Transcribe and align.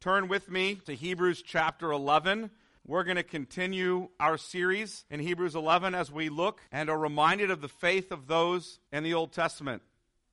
turn 0.00 0.28
with 0.28 0.50
me 0.50 0.76
to 0.76 0.94
Hebrews 0.94 1.42
chapter 1.46 1.92
11. 1.92 2.50
We're 2.86 3.04
going 3.04 3.18
to 3.18 3.22
continue 3.22 4.08
our 4.18 4.38
series 4.38 5.04
in 5.10 5.20
Hebrews 5.20 5.54
11 5.54 5.94
as 5.94 6.10
we 6.10 6.30
look 6.30 6.62
and 6.72 6.88
are 6.88 6.98
reminded 6.98 7.50
of 7.50 7.60
the 7.60 7.68
faith 7.68 8.10
of 8.10 8.26
those 8.26 8.78
in 8.94 9.02
the 9.02 9.12
Old 9.12 9.30
Testament 9.30 9.82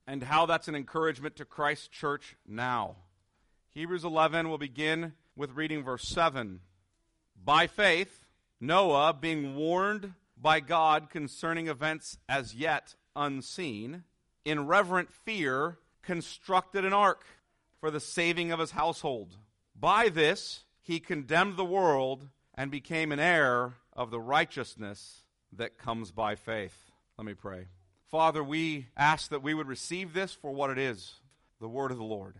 and 0.08 0.24
how 0.24 0.46
that's 0.46 0.70
an 0.70 0.76
encouragement 0.76 1.36
to 1.36 1.44
Christ's 1.44 1.90
church 1.90 2.38
now. 2.48 2.96
Hebrews 3.72 4.06
11 4.06 4.48
will 4.48 4.58
begin 4.58 5.12
with 5.36 5.58
reading 5.58 5.84
verse 5.84 6.08
7. 6.08 6.62
By 7.44 7.68
faith, 7.68 8.26
Noah, 8.62 9.18
being 9.20 9.58
warned 9.58 10.14
by 10.42 10.62
God 10.62 11.10
concerning 11.10 11.68
events 11.68 12.18
as 12.30 12.56
yet 12.56 12.96
unseen, 13.18 14.06
in 14.46 14.66
reverent 14.66 15.12
fear, 15.12 15.78
constructed 16.04 16.86
an 16.86 16.94
ark 16.94 17.26
for 17.82 17.92
the 17.92 18.00
saving 18.00 18.54
of 18.54 18.60
his 18.60 18.72
household. 18.72 19.36
By 19.80 20.10
this, 20.10 20.64
he 20.82 21.00
condemned 21.00 21.56
the 21.56 21.66
world 21.66 22.28
and 22.56 22.72
became 22.72 23.12
an 23.12 23.20
heir 23.20 23.74
of 23.94 24.10
the 24.10 24.20
righteousness 24.20 25.22
that 25.54 25.78
comes 25.78 26.12
by 26.12 26.36
faith. 26.36 26.92
Let 27.18 27.26
me 27.26 27.36
pray. 27.36 27.68
Father, 28.10 28.44
we 28.44 28.88
ask 28.96 29.30
that 29.30 29.44
we 29.44 29.54
would 29.54 29.68
receive 29.68 30.14
this 30.14 30.34
for 30.34 30.52
what 30.52 30.70
it 30.70 30.78
is 30.78 31.16
the 31.60 31.68
word 31.68 31.92
of 31.92 31.98
the 31.98 32.04
Lord. 32.04 32.36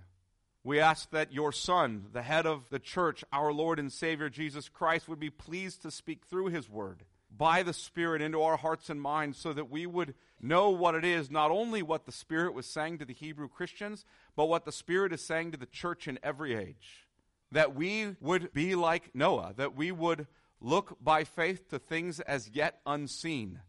We 0.64 0.80
ask 0.80 1.10
that 1.12 1.34
your 1.34 1.52
Son, 1.52 2.08
the 2.12 2.22
head 2.22 2.46
of 2.46 2.70
the 2.70 2.80
church, 2.80 3.24
our 3.32 3.54
Lord 3.54 3.80
and 3.80 3.92
Savior 3.92 4.30
Jesus 4.30 4.70
Christ, 4.70 5.08
would 5.08 5.20
be 5.20 5.30
pleased 5.30 5.82
to 5.84 5.92
speak 5.92 6.26
through 6.26 6.48
his 6.48 6.70
word 6.70 7.04
by 7.36 7.64
the 7.64 7.74
Spirit 7.74 8.22
into 8.22 8.42
our 8.42 8.58
hearts 8.58 8.90
and 8.90 9.02
minds 9.02 9.38
so 9.38 9.54
that 9.54 9.70
we 9.70 9.86
would 9.86 10.14
know 10.42 10.70
what 10.70 10.96
it 10.96 11.06
is, 11.06 11.30
not 11.30 11.52
only 11.52 11.82
what 11.82 12.06
the 12.06 12.12
Spirit 12.12 12.54
was 12.54 12.66
saying 12.66 12.98
to 12.98 13.06
the 13.06 13.14
Hebrew 13.14 13.48
Christians, 13.48 14.06
but 14.36 14.46
what 14.46 14.66
the 14.66 14.72
Spirit 14.72 15.14
is 15.14 15.26
saying 15.26 15.52
to 15.52 15.58
the 15.58 15.66
church 15.66 16.08
in 16.08 16.20
every 16.24 16.56
age. 16.56 17.07
That 17.52 17.76
we 17.76 18.16
would 18.20 18.54
be 18.54 18.76
like 18.76 19.16
Noah, 19.16 19.54
that 19.58 19.76
we 19.76 19.92
would 19.92 20.28
look 20.60 20.98
by 21.02 21.24
faith 21.24 21.70
to 21.70 21.80
things 21.80 22.20
as 22.20 22.50
yet 22.50 22.80
unseen, 22.86 23.62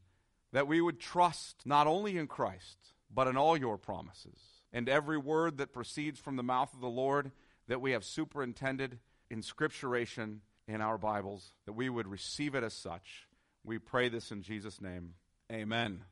that 0.53 0.67
we 0.67 0.81
would 0.81 0.99
trust 0.99 1.63
not 1.65 1.87
only 1.87 2.17
in 2.17 2.27
Christ, 2.27 2.79
but 3.13 3.29
in 3.29 3.37
all 3.37 3.57
your 3.57 3.79
promises, 3.79 4.39
and 4.73 4.89
every 4.89 5.19
word 5.19 5.59
that 5.59 5.73
proceeds 5.73 6.19
from 6.19 6.37
the 6.37 6.43
mouth 6.43 6.73
of 6.75 6.81
the 6.81 6.89
Lord 6.89 7.31
that 7.69 7.81
we 7.81 7.93
have 7.93 8.05
superintended 8.05 8.99
in 9.31 9.43
scripturation 9.43 10.41
in 10.67 10.81
our 10.81 10.99
Bibles, 10.99 11.53
that 11.67 11.75
we 11.75 11.89
would 11.89 12.07
receive 12.07 12.55
it 12.55 12.65
as 12.65 12.75
such 12.75 13.29
we 13.69 13.79
pray 13.79 14.09
this 14.09 14.33
in 14.33 14.43
Jesus' 14.43 14.81
name. 14.81 15.15
Amen. 15.53 16.03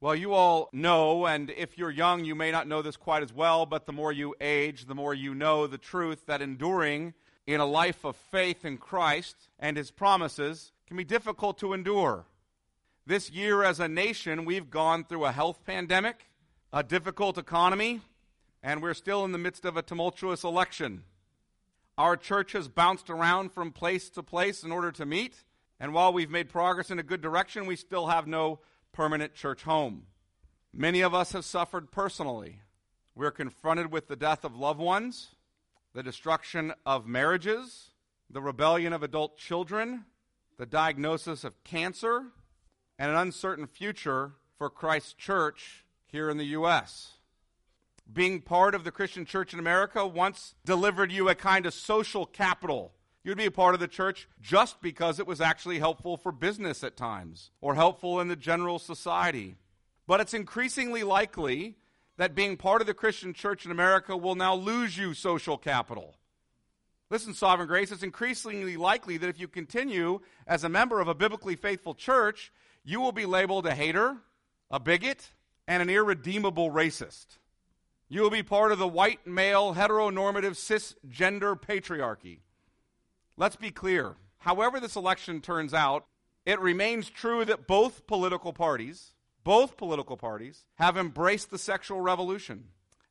Well, 0.00 0.14
you 0.14 0.32
all 0.32 0.68
know, 0.72 1.26
and 1.26 1.50
if 1.50 1.76
you're 1.76 1.90
young, 1.90 2.24
you 2.24 2.36
may 2.36 2.52
not 2.52 2.68
know 2.68 2.82
this 2.82 2.96
quite 2.96 3.24
as 3.24 3.32
well, 3.32 3.66
but 3.66 3.84
the 3.84 3.92
more 3.92 4.12
you 4.12 4.32
age, 4.40 4.84
the 4.86 4.94
more 4.94 5.12
you 5.12 5.34
know 5.34 5.66
the 5.66 5.76
truth 5.76 6.26
that 6.26 6.40
enduring 6.40 7.14
in 7.48 7.58
a 7.58 7.66
life 7.66 8.04
of 8.04 8.14
faith 8.14 8.64
in 8.64 8.78
Christ 8.78 9.34
and 9.58 9.76
His 9.76 9.90
promises 9.90 10.70
can 10.86 10.96
be 10.96 11.02
difficult 11.02 11.58
to 11.58 11.72
endure. 11.72 12.26
This 13.06 13.28
year, 13.32 13.64
as 13.64 13.80
a 13.80 13.88
nation, 13.88 14.44
we've 14.44 14.70
gone 14.70 15.02
through 15.02 15.24
a 15.24 15.32
health 15.32 15.64
pandemic, 15.66 16.28
a 16.72 16.84
difficult 16.84 17.36
economy, 17.36 18.00
and 18.62 18.80
we're 18.80 18.94
still 18.94 19.24
in 19.24 19.32
the 19.32 19.38
midst 19.38 19.64
of 19.64 19.76
a 19.76 19.82
tumultuous 19.82 20.44
election. 20.44 21.02
Our 21.96 22.16
church 22.16 22.52
has 22.52 22.68
bounced 22.68 23.10
around 23.10 23.50
from 23.50 23.72
place 23.72 24.10
to 24.10 24.22
place 24.22 24.62
in 24.62 24.70
order 24.70 24.92
to 24.92 25.04
meet. 25.04 25.42
And 25.80 25.92
while 25.92 26.12
we've 26.12 26.30
made 26.30 26.50
progress 26.50 26.92
in 26.92 27.00
a 27.00 27.04
good 27.04 27.20
direction, 27.20 27.66
we 27.66 27.74
still 27.74 28.06
have 28.06 28.28
no 28.28 28.60
permanent 28.98 29.32
church 29.32 29.62
home. 29.62 30.02
Many 30.74 31.02
of 31.02 31.14
us 31.14 31.30
have 31.30 31.44
suffered 31.44 31.92
personally. 31.92 32.62
We're 33.14 33.30
confronted 33.30 33.92
with 33.92 34.08
the 34.08 34.16
death 34.16 34.44
of 34.44 34.56
loved 34.56 34.80
ones, 34.80 35.36
the 35.94 36.02
destruction 36.02 36.72
of 36.84 37.06
marriages, 37.06 37.90
the 38.28 38.42
rebellion 38.42 38.92
of 38.92 39.04
adult 39.04 39.38
children, 39.38 40.04
the 40.56 40.66
diagnosis 40.66 41.44
of 41.44 41.62
cancer, 41.62 42.24
and 42.98 43.12
an 43.12 43.16
uncertain 43.16 43.68
future 43.68 44.32
for 44.56 44.68
Christ's 44.68 45.12
church 45.12 45.84
here 46.08 46.28
in 46.28 46.36
the 46.36 46.46
U.S. 46.46 47.18
Being 48.12 48.40
part 48.40 48.74
of 48.74 48.82
the 48.82 48.90
Christian 48.90 49.24
church 49.24 49.52
in 49.52 49.60
America 49.60 50.04
once 50.08 50.56
delivered 50.64 51.12
you 51.12 51.28
a 51.28 51.36
kind 51.36 51.66
of 51.66 51.72
social 51.72 52.26
capital 52.26 52.94
You'd 53.24 53.38
be 53.38 53.46
a 53.46 53.50
part 53.50 53.74
of 53.74 53.80
the 53.80 53.88
church 53.88 54.28
just 54.40 54.80
because 54.80 55.18
it 55.18 55.26
was 55.26 55.40
actually 55.40 55.78
helpful 55.78 56.16
for 56.16 56.32
business 56.32 56.84
at 56.84 56.96
times 56.96 57.50
or 57.60 57.74
helpful 57.74 58.20
in 58.20 58.28
the 58.28 58.36
general 58.36 58.78
society. 58.78 59.56
But 60.06 60.20
it's 60.20 60.34
increasingly 60.34 61.02
likely 61.02 61.76
that 62.16 62.34
being 62.34 62.56
part 62.56 62.80
of 62.80 62.86
the 62.86 62.94
Christian 62.94 63.34
church 63.34 63.64
in 63.64 63.70
America 63.70 64.16
will 64.16 64.34
now 64.34 64.54
lose 64.54 64.96
you 64.96 65.14
social 65.14 65.58
capital. 65.58 66.16
Listen, 67.10 67.32
Sovereign 67.32 67.68
Grace, 67.68 67.90
it's 67.90 68.02
increasingly 68.02 68.76
likely 68.76 69.16
that 69.16 69.28
if 69.28 69.40
you 69.40 69.48
continue 69.48 70.20
as 70.46 70.64
a 70.64 70.68
member 70.68 71.00
of 71.00 71.08
a 71.08 71.14
biblically 71.14 71.56
faithful 71.56 71.94
church, 71.94 72.52
you 72.84 73.00
will 73.00 73.12
be 73.12 73.26
labeled 73.26 73.66
a 73.66 73.74
hater, 73.74 74.16
a 74.70 74.78
bigot, 74.78 75.30
and 75.66 75.82
an 75.82 75.90
irredeemable 75.90 76.70
racist. 76.70 77.38
You 78.08 78.22
will 78.22 78.30
be 78.30 78.42
part 78.42 78.72
of 78.72 78.78
the 78.78 78.88
white 78.88 79.26
male 79.26 79.74
heteronormative 79.74 80.52
cisgender 80.56 81.58
patriarchy. 81.60 82.40
Let's 83.38 83.54
be 83.54 83.70
clear. 83.70 84.16
However, 84.38 84.80
this 84.80 84.96
election 84.96 85.40
turns 85.40 85.72
out, 85.72 86.06
it 86.44 86.58
remains 86.58 87.08
true 87.08 87.44
that 87.44 87.68
both 87.68 88.08
political 88.08 88.52
parties, 88.52 89.14
both 89.44 89.76
political 89.76 90.16
parties, 90.16 90.64
have 90.74 90.96
embraced 90.96 91.52
the 91.52 91.58
sexual 91.58 92.00
revolution. 92.00 92.64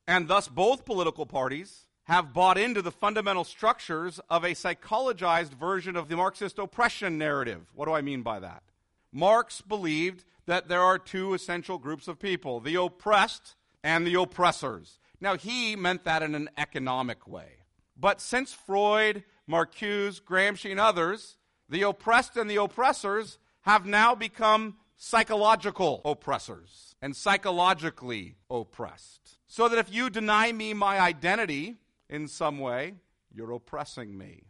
And 0.06 0.28
thus, 0.28 0.50
both 0.50 0.84
political 0.84 1.26
parties 1.26 1.88
have 2.04 2.34
bought 2.34 2.58
into 2.58 2.82
the 2.82 2.92
fundamental 2.92 3.46
structures 3.46 4.20
of 4.30 4.44
a 4.44 4.50
psychologized 4.50 5.54
version 5.54 5.96
of 5.96 6.10
the 6.10 6.18
Marxist 6.18 6.60
oppression 6.60 7.18
narrative. 7.18 7.72
What 7.74 7.86
do 7.86 7.94
I 7.94 8.02
mean 8.02 8.22
by 8.22 8.42
that? 8.42 8.64
Marx 9.14 9.62
believed 9.62 10.26
that 10.46 10.68
there 10.68 10.82
are 10.82 11.00
two 11.00 11.36
essential 11.36 11.78
groups 11.78 12.10
of 12.10 12.20
people 12.20 12.60
the 12.60 12.76
oppressed 12.76 13.56
and 13.82 14.06
the 14.06 14.16
oppressors. 14.16 15.00
Now, 15.22 15.38
he 15.38 15.78
meant 15.78 16.04
that 16.04 16.22
in 16.22 16.36
an 16.36 16.50
economic 16.58 17.30
way. 17.30 17.60
But 17.96 18.22
since 18.22 18.54
Freud 18.54 19.24
Marcuse, 19.50 20.22
Gramsci, 20.22 20.72
and 20.72 20.80
others, 20.80 21.38
the 21.70 21.84
oppressed 21.84 22.38
and 22.38 22.50
the 22.50 22.62
oppressors 22.62 23.40
have 23.62 23.86
now 23.86 24.16
become 24.16 24.78
psychological 24.96 26.02
oppressors 26.04 26.96
and 27.02 27.16
psychologically 27.16 28.36
oppressed. 28.50 29.38
So 29.48 29.70
that 29.70 29.78
if 29.78 29.94
you 29.94 30.10
deny 30.10 30.52
me 30.52 30.74
my 30.74 31.00
identity 31.00 31.76
in 32.10 32.28
some 32.28 32.60
way, 32.60 32.96
you're 33.34 33.52
oppressing 33.52 34.18
me. 34.18 34.44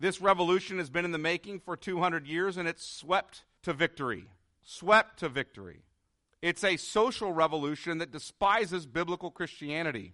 This 0.00 0.20
revolution 0.20 0.78
has 0.78 0.90
been 0.90 1.04
in 1.04 1.12
the 1.12 1.18
making 1.18 1.60
for 1.60 1.76
200 1.76 2.26
years 2.26 2.56
and 2.56 2.68
it's 2.68 2.84
swept 2.84 3.44
to 3.62 3.72
victory. 3.72 4.26
Swept 4.62 5.20
to 5.20 5.28
victory. 5.28 5.82
It's 6.42 6.64
a 6.64 6.76
social 6.76 7.32
revolution 7.32 7.98
that 7.98 8.10
despises 8.10 8.84
biblical 8.86 9.30
Christianity. 9.30 10.12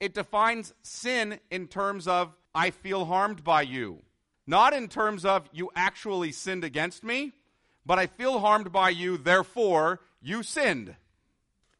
It 0.00 0.14
defines 0.14 0.74
sin 0.82 1.38
in 1.50 1.68
terms 1.68 2.06
of 2.08 2.34
I 2.54 2.70
feel 2.70 3.04
harmed 3.04 3.42
by 3.44 3.62
you. 3.62 4.02
Not 4.46 4.74
in 4.74 4.88
terms 4.88 5.24
of 5.24 5.48
you 5.52 5.70
actually 5.74 6.32
sinned 6.32 6.64
against 6.64 7.02
me, 7.02 7.32
but 7.86 7.98
I 7.98 8.06
feel 8.06 8.40
harmed 8.40 8.72
by 8.72 8.90
you, 8.90 9.16
therefore 9.16 10.00
you 10.20 10.42
sinned. 10.42 10.96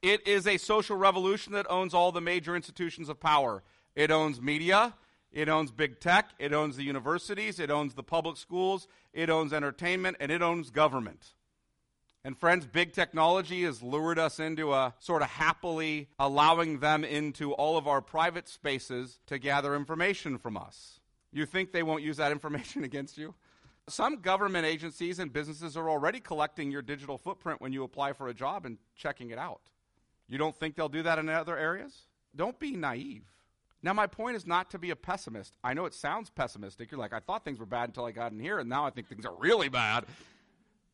It 0.02 0.26
is 0.26 0.46
a 0.46 0.58
social 0.58 0.96
revolution 0.96 1.52
that 1.54 1.70
owns 1.70 1.94
all 1.94 2.12
the 2.12 2.20
major 2.20 2.54
institutions 2.56 3.08
of 3.08 3.20
power. 3.20 3.62
It 3.94 4.10
owns 4.10 4.40
media, 4.40 4.94
it 5.32 5.48
owns 5.48 5.70
big 5.70 6.00
tech, 6.00 6.30
it 6.38 6.52
owns 6.52 6.76
the 6.76 6.84
universities, 6.84 7.58
it 7.58 7.70
owns 7.70 7.94
the 7.94 8.02
public 8.02 8.36
schools, 8.36 8.86
it 9.12 9.30
owns 9.30 9.52
entertainment, 9.52 10.16
and 10.20 10.30
it 10.30 10.42
owns 10.42 10.70
government. 10.70 11.34
And 12.24 12.38
friends, 12.38 12.66
big 12.66 12.92
technology 12.92 13.64
has 13.64 13.82
lured 13.82 14.18
us 14.18 14.40
into 14.40 14.72
a 14.72 14.94
sort 14.98 15.20
of 15.20 15.28
happily 15.28 16.08
allowing 16.18 16.78
them 16.78 17.04
into 17.04 17.52
all 17.52 17.76
of 17.76 17.86
our 17.86 18.00
private 18.00 18.48
spaces 18.48 19.18
to 19.26 19.38
gather 19.38 19.76
information 19.76 20.38
from 20.38 20.56
us. 20.56 21.00
You 21.32 21.44
think 21.44 21.72
they 21.72 21.82
won't 21.82 22.02
use 22.02 22.16
that 22.16 22.32
information 22.32 22.82
against 22.84 23.18
you? 23.18 23.34
Some 23.88 24.22
government 24.22 24.64
agencies 24.64 25.18
and 25.18 25.30
businesses 25.30 25.76
are 25.76 25.90
already 25.90 26.18
collecting 26.18 26.70
your 26.70 26.80
digital 26.80 27.18
footprint 27.18 27.60
when 27.60 27.74
you 27.74 27.84
apply 27.84 28.14
for 28.14 28.28
a 28.28 28.34
job 28.34 28.64
and 28.64 28.78
checking 28.96 29.28
it 29.28 29.38
out. 29.38 29.60
You 30.26 30.38
don't 30.38 30.56
think 30.56 30.74
they'll 30.74 30.88
do 30.88 31.02
that 31.02 31.18
in 31.18 31.28
other 31.28 31.58
areas? 31.58 31.94
Don't 32.34 32.58
be 32.58 32.70
naive. 32.70 33.24
Now, 33.82 33.92
my 33.92 34.06
point 34.06 34.36
is 34.36 34.46
not 34.46 34.70
to 34.70 34.78
be 34.78 34.88
a 34.88 34.96
pessimist. 34.96 35.58
I 35.62 35.74
know 35.74 35.84
it 35.84 35.92
sounds 35.92 36.30
pessimistic. 36.30 36.90
You're 36.90 36.98
like, 36.98 37.12
I 37.12 37.20
thought 37.20 37.44
things 37.44 37.58
were 37.58 37.66
bad 37.66 37.90
until 37.90 38.06
I 38.06 38.12
got 38.12 38.32
in 38.32 38.40
here, 38.40 38.58
and 38.58 38.66
now 38.66 38.86
I 38.86 38.90
think 38.90 39.08
things 39.08 39.26
are 39.26 39.34
really 39.34 39.68
bad. 39.68 40.06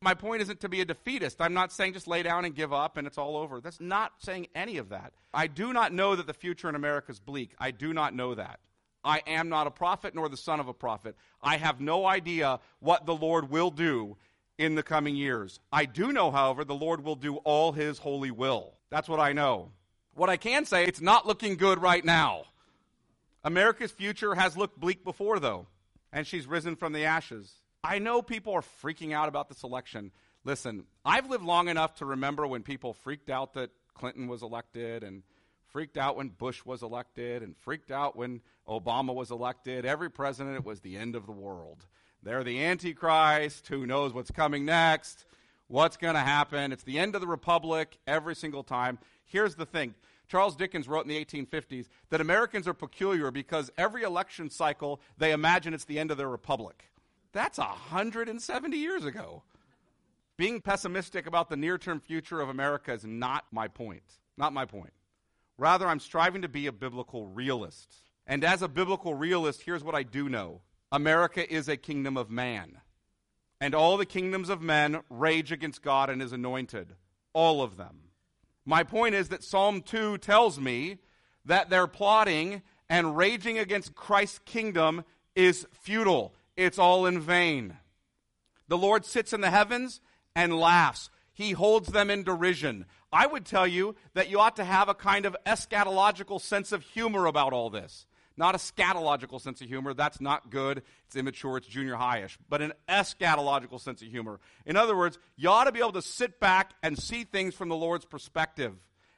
My 0.03 0.15
point 0.15 0.41
isn't 0.41 0.61
to 0.61 0.69
be 0.69 0.81
a 0.81 0.85
defeatist. 0.85 1.39
I'm 1.39 1.53
not 1.53 1.71
saying 1.71 1.93
just 1.93 2.07
lay 2.07 2.23
down 2.23 2.43
and 2.43 2.55
give 2.55 2.73
up 2.73 2.97
and 2.97 3.05
it's 3.05 3.19
all 3.19 3.37
over. 3.37 3.61
That's 3.61 3.79
not 3.79 4.13
saying 4.17 4.47
any 4.55 4.77
of 4.77 4.89
that. 4.89 5.13
I 5.31 5.45
do 5.45 5.73
not 5.73 5.93
know 5.93 6.15
that 6.15 6.25
the 6.25 6.33
future 6.33 6.67
in 6.67 6.75
America 6.75 7.11
is 7.11 7.19
bleak. 7.19 7.51
I 7.59 7.69
do 7.69 7.93
not 7.93 8.15
know 8.15 8.33
that. 8.33 8.59
I 9.03 9.21
am 9.27 9.49
not 9.49 9.67
a 9.67 9.71
prophet 9.71 10.15
nor 10.15 10.27
the 10.27 10.37
son 10.37 10.59
of 10.59 10.67
a 10.67 10.73
prophet. 10.73 11.15
I 11.41 11.57
have 11.57 11.79
no 11.79 12.05
idea 12.07 12.59
what 12.79 13.05
the 13.05 13.15
Lord 13.15 13.51
will 13.51 13.69
do 13.69 14.17
in 14.57 14.73
the 14.73 14.83
coming 14.83 15.15
years. 15.15 15.59
I 15.71 15.85
do 15.85 16.11
know, 16.11 16.31
however, 16.31 16.63
the 16.63 16.75
Lord 16.75 17.03
will 17.03 17.15
do 17.15 17.37
all 17.37 17.71
his 17.71 17.99
holy 17.99 18.31
will. 18.31 18.73
That's 18.89 19.09
what 19.09 19.19
I 19.19 19.33
know. 19.33 19.71
What 20.15 20.29
I 20.29 20.37
can 20.37 20.65
say, 20.65 20.85
it's 20.85 21.01
not 21.01 21.27
looking 21.27 21.55
good 21.57 21.81
right 21.81 22.03
now. 22.03 22.45
America's 23.43 23.91
future 23.91 24.35
has 24.35 24.57
looked 24.57 24.79
bleak 24.79 25.03
before, 25.03 25.39
though, 25.39 25.67
and 26.11 26.27
she's 26.27 26.45
risen 26.45 26.75
from 26.75 26.93
the 26.93 27.05
ashes. 27.05 27.53
I 27.83 27.97
know 27.97 28.21
people 28.21 28.53
are 28.53 28.63
freaking 28.83 29.11
out 29.11 29.27
about 29.27 29.49
this 29.49 29.63
election. 29.63 30.11
Listen, 30.43 30.85
I've 31.03 31.29
lived 31.29 31.43
long 31.43 31.67
enough 31.67 31.95
to 31.95 32.05
remember 32.05 32.45
when 32.45 32.61
people 32.61 32.93
freaked 32.93 33.29
out 33.29 33.53
that 33.53 33.71
Clinton 33.95 34.27
was 34.27 34.43
elected 34.43 35.03
and 35.03 35.23
freaked 35.69 35.97
out 35.97 36.15
when 36.15 36.29
Bush 36.29 36.63
was 36.63 36.83
elected 36.83 37.41
and 37.41 37.57
freaked 37.57 37.91
out 37.91 38.15
when 38.15 38.41
Obama 38.67 39.15
was 39.15 39.31
elected. 39.31 39.85
Every 39.85 40.11
president, 40.11 40.57
it 40.57 40.65
was 40.65 40.81
the 40.81 40.95
end 40.95 41.15
of 41.15 41.25
the 41.25 41.31
world. 41.31 41.87
They're 42.21 42.43
the 42.43 42.63
Antichrist. 42.63 43.67
Who 43.67 43.87
knows 43.87 44.13
what's 44.13 44.31
coming 44.31 44.63
next? 44.63 45.25
What's 45.67 45.97
going 45.97 46.15
to 46.15 46.19
happen? 46.19 46.71
It's 46.71 46.83
the 46.83 46.99
end 46.99 47.15
of 47.15 47.21
the 47.21 47.27
republic 47.27 47.97
every 48.05 48.35
single 48.35 48.63
time. 48.63 48.99
Here's 49.25 49.55
the 49.55 49.65
thing 49.65 49.95
Charles 50.27 50.55
Dickens 50.55 50.87
wrote 50.87 51.05
in 51.05 51.09
the 51.09 51.25
1850s 51.25 51.87
that 52.09 52.21
Americans 52.21 52.67
are 52.67 52.75
peculiar 52.75 53.31
because 53.31 53.71
every 53.75 54.03
election 54.03 54.51
cycle 54.51 55.01
they 55.17 55.31
imagine 55.31 55.73
it's 55.73 55.85
the 55.85 55.97
end 55.97 56.11
of 56.11 56.17
their 56.17 56.29
republic. 56.29 56.90
That's 57.33 57.57
170 57.57 58.77
years 58.77 59.05
ago. 59.05 59.43
Being 60.37 60.61
pessimistic 60.61 61.27
about 61.27 61.49
the 61.49 61.55
near 61.55 61.77
term 61.77 61.99
future 61.99 62.41
of 62.41 62.49
America 62.49 62.91
is 62.93 63.05
not 63.05 63.45
my 63.51 63.67
point. 63.67 64.03
Not 64.37 64.53
my 64.53 64.65
point. 64.65 64.93
Rather, 65.57 65.87
I'm 65.87 65.99
striving 65.99 66.41
to 66.41 66.49
be 66.49 66.67
a 66.67 66.71
biblical 66.71 67.27
realist. 67.27 67.93
And 68.25 68.43
as 68.43 68.61
a 68.61 68.67
biblical 68.67 69.13
realist, 69.13 69.61
here's 69.63 69.83
what 69.83 69.95
I 69.95 70.03
do 70.03 70.29
know 70.29 70.61
America 70.91 71.51
is 71.51 71.69
a 71.69 71.77
kingdom 71.77 72.17
of 72.17 72.29
man. 72.29 72.79
And 73.59 73.75
all 73.75 73.97
the 73.97 74.05
kingdoms 74.05 74.49
of 74.49 74.61
men 74.61 75.01
rage 75.09 75.51
against 75.51 75.83
God 75.83 76.09
and 76.09 76.21
his 76.21 76.33
anointed. 76.33 76.95
All 77.33 77.61
of 77.61 77.77
them. 77.77 78.09
My 78.65 78.83
point 78.83 79.15
is 79.15 79.29
that 79.29 79.43
Psalm 79.43 79.81
2 79.81 80.17
tells 80.17 80.59
me 80.59 80.97
that 81.45 81.69
their 81.69 81.87
plotting 81.87 82.63
and 82.89 83.15
raging 83.15 83.57
against 83.57 83.95
Christ's 83.95 84.39
kingdom 84.39 85.03
is 85.35 85.67
futile. 85.71 86.33
It's 86.55 86.79
all 86.79 87.05
in 87.05 87.19
vain. 87.19 87.77
The 88.67 88.77
Lord 88.77 89.05
sits 89.05 89.33
in 89.33 89.41
the 89.41 89.49
heavens 89.49 90.01
and 90.35 90.57
laughs. 90.57 91.09
He 91.33 91.51
holds 91.51 91.89
them 91.89 92.09
in 92.09 92.23
derision. 92.23 92.85
I 93.11 93.25
would 93.25 93.45
tell 93.45 93.67
you 93.67 93.95
that 94.13 94.29
you 94.29 94.39
ought 94.39 94.55
to 94.57 94.63
have 94.63 94.89
a 94.89 94.93
kind 94.93 95.25
of 95.25 95.35
eschatological 95.45 96.39
sense 96.39 96.71
of 96.71 96.83
humor 96.83 97.25
about 97.25 97.53
all 97.53 97.69
this. 97.69 98.05
Not 98.37 98.55
a 98.55 98.59
scatological 98.59 99.41
sense 99.41 99.61
of 99.61 99.67
humor. 99.67 99.93
That's 99.93 100.21
not 100.21 100.49
good. 100.49 100.83
It's 101.05 101.15
immature. 101.15 101.57
It's 101.57 101.67
junior 101.67 101.95
highish. 101.95 102.37
But 102.49 102.61
an 102.61 102.73
eschatological 102.87 103.79
sense 103.79 104.01
of 104.01 104.07
humor. 104.07 104.39
In 104.65 104.77
other 104.77 104.95
words, 104.95 105.19
you 105.35 105.49
ought 105.49 105.65
to 105.65 105.71
be 105.71 105.79
able 105.79 105.91
to 105.93 106.01
sit 106.01 106.39
back 106.39 106.71
and 106.81 106.97
see 106.97 107.23
things 107.23 107.53
from 107.53 107.69
the 107.69 107.75
Lord's 107.75 108.05
perspective. 108.05 108.73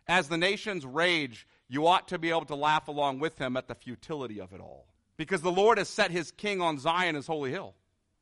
As 0.07 0.27
the 0.27 0.37
nations 0.37 0.85
rage, 0.85 1.47
you 1.69 1.87
ought 1.87 2.07
to 2.09 2.17
be 2.17 2.31
able 2.31 2.45
to 2.45 2.55
laugh 2.55 2.87
along 2.87 3.19
with 3.19 3.37
him 3.37 3.55
at 3.55 3.67
the 3.67 3.75
futility 3.75 4.41
of 4.41 4.51
it 4.51 4.59
all. 4.59 4.87
Because 5.23 5.41
the 5.41 5.49
Lord 5.49 5.77
has 5.77 5.87
set 5.87 6.11
his 6.11 6.31
king 6.31 6.59
on 6.59 6.77
Zion, 6.77 7.15
his 7.15 7.27
holy 7.27 7.49
hill. 7.49 7.75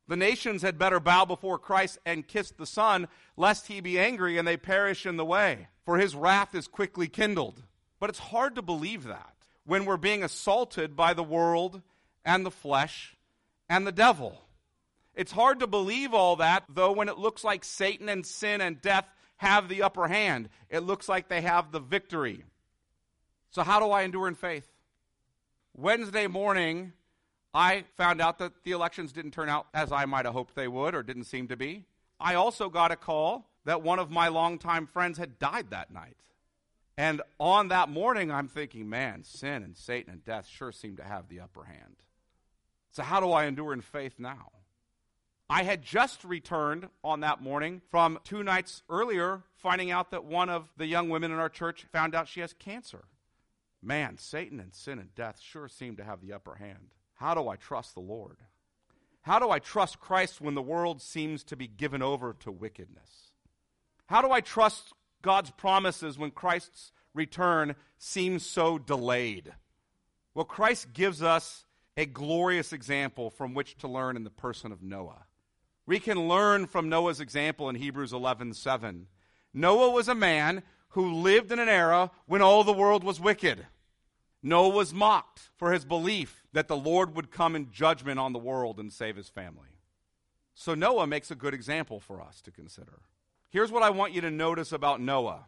The 0.06 0.14
nations 0.14 0.62
had 0.62 0.78
better 0.78 1.00
bow 1.00 1.24
before 1.24 1.58
Christ 1.58 1.98
and 2.06 2.28
kiss 2.28 2.52
the 2.52 2.64
Son, 2.64 3.08
lest 3.36 3.66
he 3.66 3.80
be 3.80 3.98
angry 3.98 4.38
and 4.38 4.46
they 4.46 4.56
perish 4.56 5.04
in 5.04 5.16
the 5.16 5.24
way, 5.24 5.66
for 5.84 5.98
his 5.98 6.14
wrath 6.14 6.54
is 6.54 6.68
quickly 6.68 7.08
kindled. 7.08 7.60
But 7.98 8.08
it's 8.08 8.20
hard 8.20 8.54
to 8.54 8.62
believe 8.62 9.02
that 9.02 9.34
when 9.64 9.84
we're 9.84 9.96
being 9.96 10.22
assaulted 10.22 10.94
by 10.94 11.12
the 11.12 11.24
world 11.24 11.82
and 12.24 12.46
the 12.46 12.52
flesh 12.52 13.16
and 13.68 13.84
the 13.84 13.90
devil. 13.90 14.40
It's 15.16 15.32
hard 15.32 15.58
to 15.58 15.66
believe 15.66 16.14
all 16.14 16.36
that, 16.36 16.62
though, 16.68 16.92
when 16.92 17.08
it 17.08 17.18
looks 17.18 17.42
like 17.42 17.64
Satan 17.64 18.08
and 18.08 18.24
sin 18.24 18.60
and 18.60 18.80
death 18.80 19.10
have 19.38 19.68
the 19.68 19.82
upper 19.82 20.06
hand. 20.06 20.50
It 20.70 20.84
looks 20.84 21.08
like 21.08 21.28
they 21.28 21.40
have 21.40 21.72
the 21.72 21.80
victory. 21.80 22.44
So, 23.50 23.64
how 23.64 23.80
do 23.80 23.90
I 23.90 24.02
endure 24.02 24.28
in 24.28 24.36
faith? 24.36 24.71
Wednesday 25.74 26.26
morning, 26.26 26.92
I 27.54 27.84
found 27.96 28.20
out 28.20 28.38
that 28.38 28.52
the 28.64 28.72
elections 28.72 29.12
didn't 29.12 29.30
turn 29.30 29.48
out 29.48 29.66
as 29.72 29.90
I 29.90 30.04
might 30.04 30.26
have 30.26 30.34
hoped 30.34 30.54
they 30.54 30.68
would 30.68 30.94
or 30.94 31.02
didn't 31.02 31.24
seem 31.24 31.48
to 31.48 31.56
be. 31.56 31.84
I 32.20 32.34
also 32.34 32.68
got 32.68 32.92
a 32.92 32.96
call 32.96 33.48
that 33.64 33.82
one 33.82 33.98
of 33.98 34.10
my 34.10 34.28
longtime 34.28 34.86
friends 34.86 35.18
had 35.18 35.38
died 35.38 35.70
that 35.70 35.92
night. 35.92 36.16
And 36.98 37.22
on 37.40 37.68
that 37.68 37.88
morning, 37.88 38.30
I'm 38.30 38.48
thinking, 38.48 38.88
man, 38.88 39.24
sin 39.24 39.62
and 39.62 39.76
Satan 39.76 40.12
and 40.12 40.24
death 40.24 40.46
sure 40.46 40.72
seem 40.72 40.96
to 40.96 41.04
have 41.04 41.28
the 41.28 41.40
upper 41.40 41.64
hand. 41.64 41.96
So, 42.90 43.02
how 43.02 43.20
do 43.20 43.32
I 43.32 43.46
endure 43.46 43.72
in 43.72 43.80
faith 43.80 44.18
now? 44.18 44.50
I 45.48 45.62
had 45.62 45.82
just 45.82 46.22
returned 46.24 46.88
on 47.02 47.20
that 47.20 47.42
morning 47.42 47.80
from 47.90 48.18
two 48.24 48.42
nights 48.42 48.82
earlier, 48.90 49.42
finding 49.56 49.90
out 49.90 50.10
that 50.10 50.24
one 50.24 50.50
of 50.50 50.68
the 50.76 50.86
young 50.86 51.08
women 51.08 51.32
in 51.32 51.38
our 51.38 51.48
church 51.48 51.86
found 51.92 52.14
out 52.14 52.28
she 52.28 52.40
has 52.40 52.52
cancer. 52.52 53.04
Man, 53.82 54.16
Satan 54.16 54.60
and 54.60 54.72
sin 54.72 54.98
and 54.98 55.14
death 55.14 55.40
sure 55.40 55.68
seem 55.68 55.96
to 55.96 56.04
have 56.04 56.20
the 56.20 56.32
upper 56.32 56.54
hand. 56.54 56.94
How 57.14 57.34
do 57.34 57.48
I 57.48 57.56
trust 57.56 57.94
the 57.94 58.00
Lord? 58.00 58.38
How 59.22 59.38
do 59.38 59.50
I 59.50 59.58
trust 59.58 60.00
Christ 60.00 60.40
when 60.40 60.54
the 60.54 60.62
world 60.62 61.00
seems 61.00 61.44
to 61.44 61.56
be 61.56 61.66
given 61.66 62.02
over 62.02 62.34
to 62.40 62.50
wickedness? 62.50 63.32
How 64.06 64.22
do 64.22 64.30
I 64.30 64.40
trust 64.40 64.92
God's 65.22 65.50
promises 65.50 66.18
when 66.18 66.30
Christ's 66.30 66.92
return 67.14 67.76
seems 67.98 68.44
so 68.44 68.78
delayed? 68.78 69.52
Well, 70.34 70.44
Christ 70.44 70.92
gives 70.92 71.22
us 71.22 71.64
a 71.96 72.06
glorious 72.06 72.72
example 72.72 73.30
from 73.30 73.54
which 73.54 73.76
to 73.78 73.88
learn 73.88 74.16
in 74.16 74.24
the 74.24 74.30
person 74.30 74.72
of 74.72 74.82
Noah. 74.82 75.26
We 75.86 75.98
can 75.98 76.28
learn 76.28 76.66
from 76.66 76.88
Noah's 76.88 77.20
example 77.20 77.68
in 77.68 77.76
Hebrews 77.76 78.12
11:7. 78.12 79.06
Noah 79.52 79.90
was 79.90 80.08
a 80.08 80.14
man 80.14 80.62
who 80.92 81.14
lived 81.14 81.52
in 81.52 81.58
an 81.58 81.68
era 81.68 82.10
when 82.26 82.42
all 82.42 82.64
the 82.64 82.72
world 82.72 83.04
was 83.04 83.20
wicked. 83.20 83.66
Noah 84.42 84.70
was 84.70 84.92
mocked 84.92 85.50
for 85.56 85.72
his 85.72 85.84
belief 85.84 86.42
that 86.52 86.68
the 86.68 86.76
Lord 86.76 87.14
would 87.14 87.30
come 87.30 87.54
in 87.54 87.70
judgment 87.70 88.18
on 88.18 88.32
the 88.32 88.38
world 88.38 88.78
and 88.78 88.92
save 88.92 89.16
his 89.16 89.28
family. 89.28 89.78
So 90.54 90.74
Noah 90.74 91.06
makes 91.06 91.30
a 91.30 91.36
good 91.36 91.54
example 91.54 92.00
for 92.00 92.20
us 92.20 92.40
to 92.42 92.50
consider. 92.50 93.00
Here's 93.50 93.70
what 93.70 93.82
I 93.82 93.90
want 93.90 94.12
you 94.12 94.20
to 94.22 94.30
notice 94.30 94.72
about 94.72 95.00
Noah. 95.00 95.46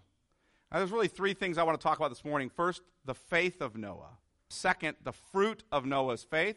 Now, 0.71 0.79
there's 0.79 0.91
really 0.91 1.09
three 1.09 1.35
things 1.35 1.59
I 1.59 1.63
want 1.63 1.79
to 1.79 1.83
talk 1.83 1.99
about 1.99 2.09
this 2.09 2.25
morning. 2.25 2.51
First, 2.51 2.83
the 3.05 3.15
faith 3.15 3.61
of 3.61 3.77
Noah. 3.77 4.19
Second, 4.49 4.97
the 5.03 5.13
fruit 5.13 5.63
of 5.71 5.85
Noah's 5.85 6.23
faith. 6.23 6.57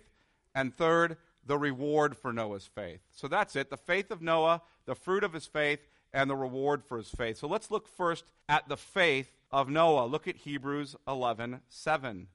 And 0.56 0.76
third, 0.76 1.18
the 1.46 1.58
reward 1.58 2.18
for 2.18 2.32
Noah's 2.32 2.68
faith. 2.68 3.02
So 3.12 3.28
that's 3.28 3.56
it 3.56 3.70
the 3.70 3.78
faith 3.78 4.12
of 4.12 4.22
Noah, 4.22 4.62
the 4.86 4.96
fruit 4.96 5.24
of 5.24 5.34
his 5.34 5.46
faith, 5.46 5.88
and 6.14 6.30
the 6.30 6.36
reward 6.36 6.84
for 6.84 6.98
his 6.98 7.10
faith. 7.10 7.38
So 7.38 7.48
let's 7.48 7.72
look 7.72 7.88
first 7.88 8.26
at 8.50 8.68
the 8.68 8.78
faith 8.78 9.32
of 9.52 9.70
Noah. 9.70 10.06
Look 10.06 10.28
at 10.28 10.38
Hebrews 10.38 10.96
11 11.08 11.62
7. 11.70 12.28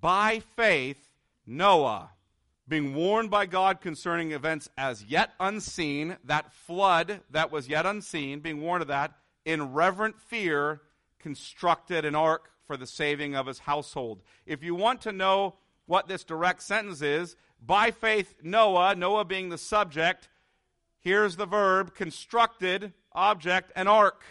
By 0.00 0.40
faith, 0.40 1.08
Noah, 1.46 2.10
being 2.66 2.94
warned 2.94 3.30
by 3.30 3.46
God 3.46 3.80
concerning 3.80 4.32
events 4.32 4.68
as 4.78 5.04
yet 5.04 5.32
unseen, 5.40 6.16
that 6.24 6.52
flood 6.52 7.20
that 7.30 7.50
was 7.50 7.68
yet 7.68 7.84
unseen, 7.84 8.40
being 8.40 8.60
warned 8.60 8.82
of 8.82 8.88
that, 8.88 9.12
in 9.44 9.72
reverent 9.72 10.20
fear, 10.20 10.80
constructed 11.18 12.04
an 12.04 12.14
ark 12.14 12.50
for 12.66 12.76
the 12.76 12.86
saving 12.86 13.34
of 13.34 13.46
his 13.46 13.58
household. 13.58 14.22
If 14.46 14.62
you 14.62 14.74
want 14.74 15.00
to 15.02 15.12
know 15.12 15.56
what 15.86 16.06
this 16.06 16.22
direct 16.22 16.62
sentence 16.62 17.02
is, 17.02 17.34
by 17.60 17.90
faith, 17.90 18.36
Noah, 18.42 18.94
Noah 18.94 19.24
being 19.24 19.48
the 19.48 19.58
subject, 19.58 20.28
here's 21.00 21.36
the 21.36 21.46
verb 21.46 21.94
constructed, 21.94 22.92
object, 23.12 23.72
an 23.76 23.88
ark. 23.88 24.22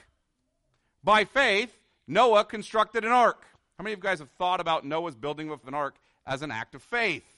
By 1.03 1.25
faith, 1.25 1.77
Noah 2.07 2.45
constructed 2.45 3.05
an 3.05 3.11
ark. 3.11 3.45
How 3.77 3.83
many 3.83 3.93
of 3.93 3.99
you 3.99 4.03
guys 4.03 4.19
have 4.19 4.31
thought 4.31 4.59
about 4.59 4.85
Noah's 4.85 5.15
building 5.15 5.49
of 5.51 5.65
an 5.67 5.73
ark 5.73 5.95
as 6.25 6.41
an 6.41 6.51
act 6.51 6.75
of 6.75 6.83
faith? 6.83 7.37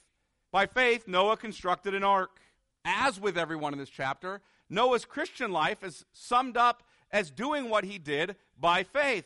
By 0.51 0.65
faith, 0.65 1.07
Noah 1.07 1.37
constructed 1.37 1.93
an 1.93 2.03
ark. 2.03 2.39
As 2.83 3.19
with 3.19 3.37
everyone 3.37 3.73
in 3.73 3.79
this 3.79 3.89
chapter, 3.89 4.41
Noah's 4.69 5.05
Christian 5.05 5.51
life 5.51 5.83
is 5.83 6.05
summed 6.13 6.57
up 6.57 6.83
as 7.11 7.29
doing 7.29 7.69
what 7.69 7.83
he 7.83 7.97
did 7.97 8.35
by 8.59 8.83
faith. 8.83 9.25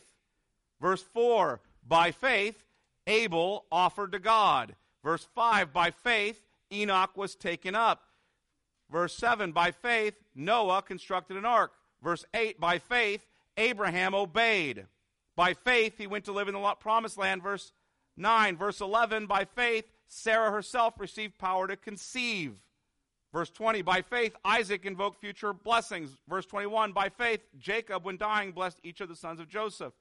Verse 0.80 1.02
4 1.02 1.60
By 1.86 2.10
faith, 2.10 2.64
Abel 3.06 3.64
offered 3.70 4.12
to 4.12 4.18
God. 4.18 4.74
Verse 5.02 5.26
5 5.34 5.72
By 5.72 5.90
faith, 5.90 6.42
Enoch 6.72 7.16
was 7.16 7.34
taken 7.34 7.74
up. 7.74 8.02
Verse 8.90 9.16
7 9.16 9.52
By 9.52 9.70
faith, 9.70 10.14
Noah 10.34 10.82
constructed 10.82 11.36
an 11.36 11.44
ark. 11.44 11.72
Verse 12.06 12.24
8 12.34 12.60
By 12.60 12.78
faith, 12.78 13.26
Abraham 13.56 14.14
obeyed. 14.14 14.86
By 15.34 15.54
faith, 15.54 15.98
he 15.98 16.06
went 16.06 16.24
to 16.26 16.32
live 16.32 16.46
in 16.46 16.54
the 16.54 16.74
promised 16.78 17.18
land. 17.18 17.42
Verse 17.42 17.72
9. 18.16 18.56
Verse 18.56 18.80
11, 18.80 19.26
by 19.26 19.44
faith, 19.44 19.86
Sarah 20.06 20.52
herself 20.52 20.94
received 21.00 21.36
power 21.36 21.66
to 21.66 21.76
conceive. 21.76 22.60
Verse 23.32 23.50
20, 23.50 23.82
by 23.82 24.02
faith, 24.02 24.36
Isaac 24.44 24.86
invoked 24.86 25.20
future 25.20 25.52
blessings. 25.52 26.10
Verse 26.28 26.46
21, 26.46 26.92
by 26.92 27.08
faith, 27.08 27.40
Jacob, 27.58 28.04
when 28.04 28.16
dying, 28.16 28.52
blessed 28.52 28.78
each 28.84 29.00
of 29.00 29.08
the 29.08 29.16
sons 29.16 29.40
of 29.40 29.48
Joseph. 29.48 29.92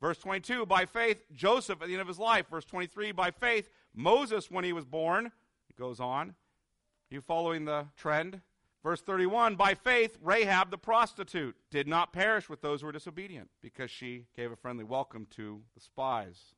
Verse 0.00 0.18
22, 0.18 0.66
by 0.66 0.86
faith, 0.86 1.24
Joseph 1.34 1.82
at 1.82 1.88
the 1.88 1.94
end 1.94 2.00
of 2.00 2.06
his 2.06 2.20
life. 2.20 2.46
Verse 2.48 2.64
23, 2.64 3.10
by 3.10 3.32
faith, 3.32 3.68
Moses 3.92 4.52
when 4.52 4.62
he 4.62 4.72
was 4.72 4.84
born. 4.84 5.26
It 5.68 5.76
goes 5.76 5.98
on. 5.98 6.28
Are 6.28 7.14
you 7.14 7.20
following 7.20 7.64
the 7.64 7.86
trend? 7.96 8.40
Verse 8.82 9.00
31 9.02 9.56
By 9.56 9.74
faith, 9.74 10.16
Rahab 10.22 10.70
the 10.70 10.78
prostitute 10.78 11.56
did 11.70 11.86
not 11.86 12.12
perish 12.12 12.48
with 12.48 12.62
those 12.62 12.80
who 12.80 12.86
were 12.86 12.92
disobedient 12.92 13.50
because 13.60 13.90
she 13.90 14.26
gave 14.36 14.50
a 14.50 14.56
friendly 14.56 14.84
welcome 14.84 15.26
to 15.36 15.62
the 15.74 15.80
spies. 15.80 16.54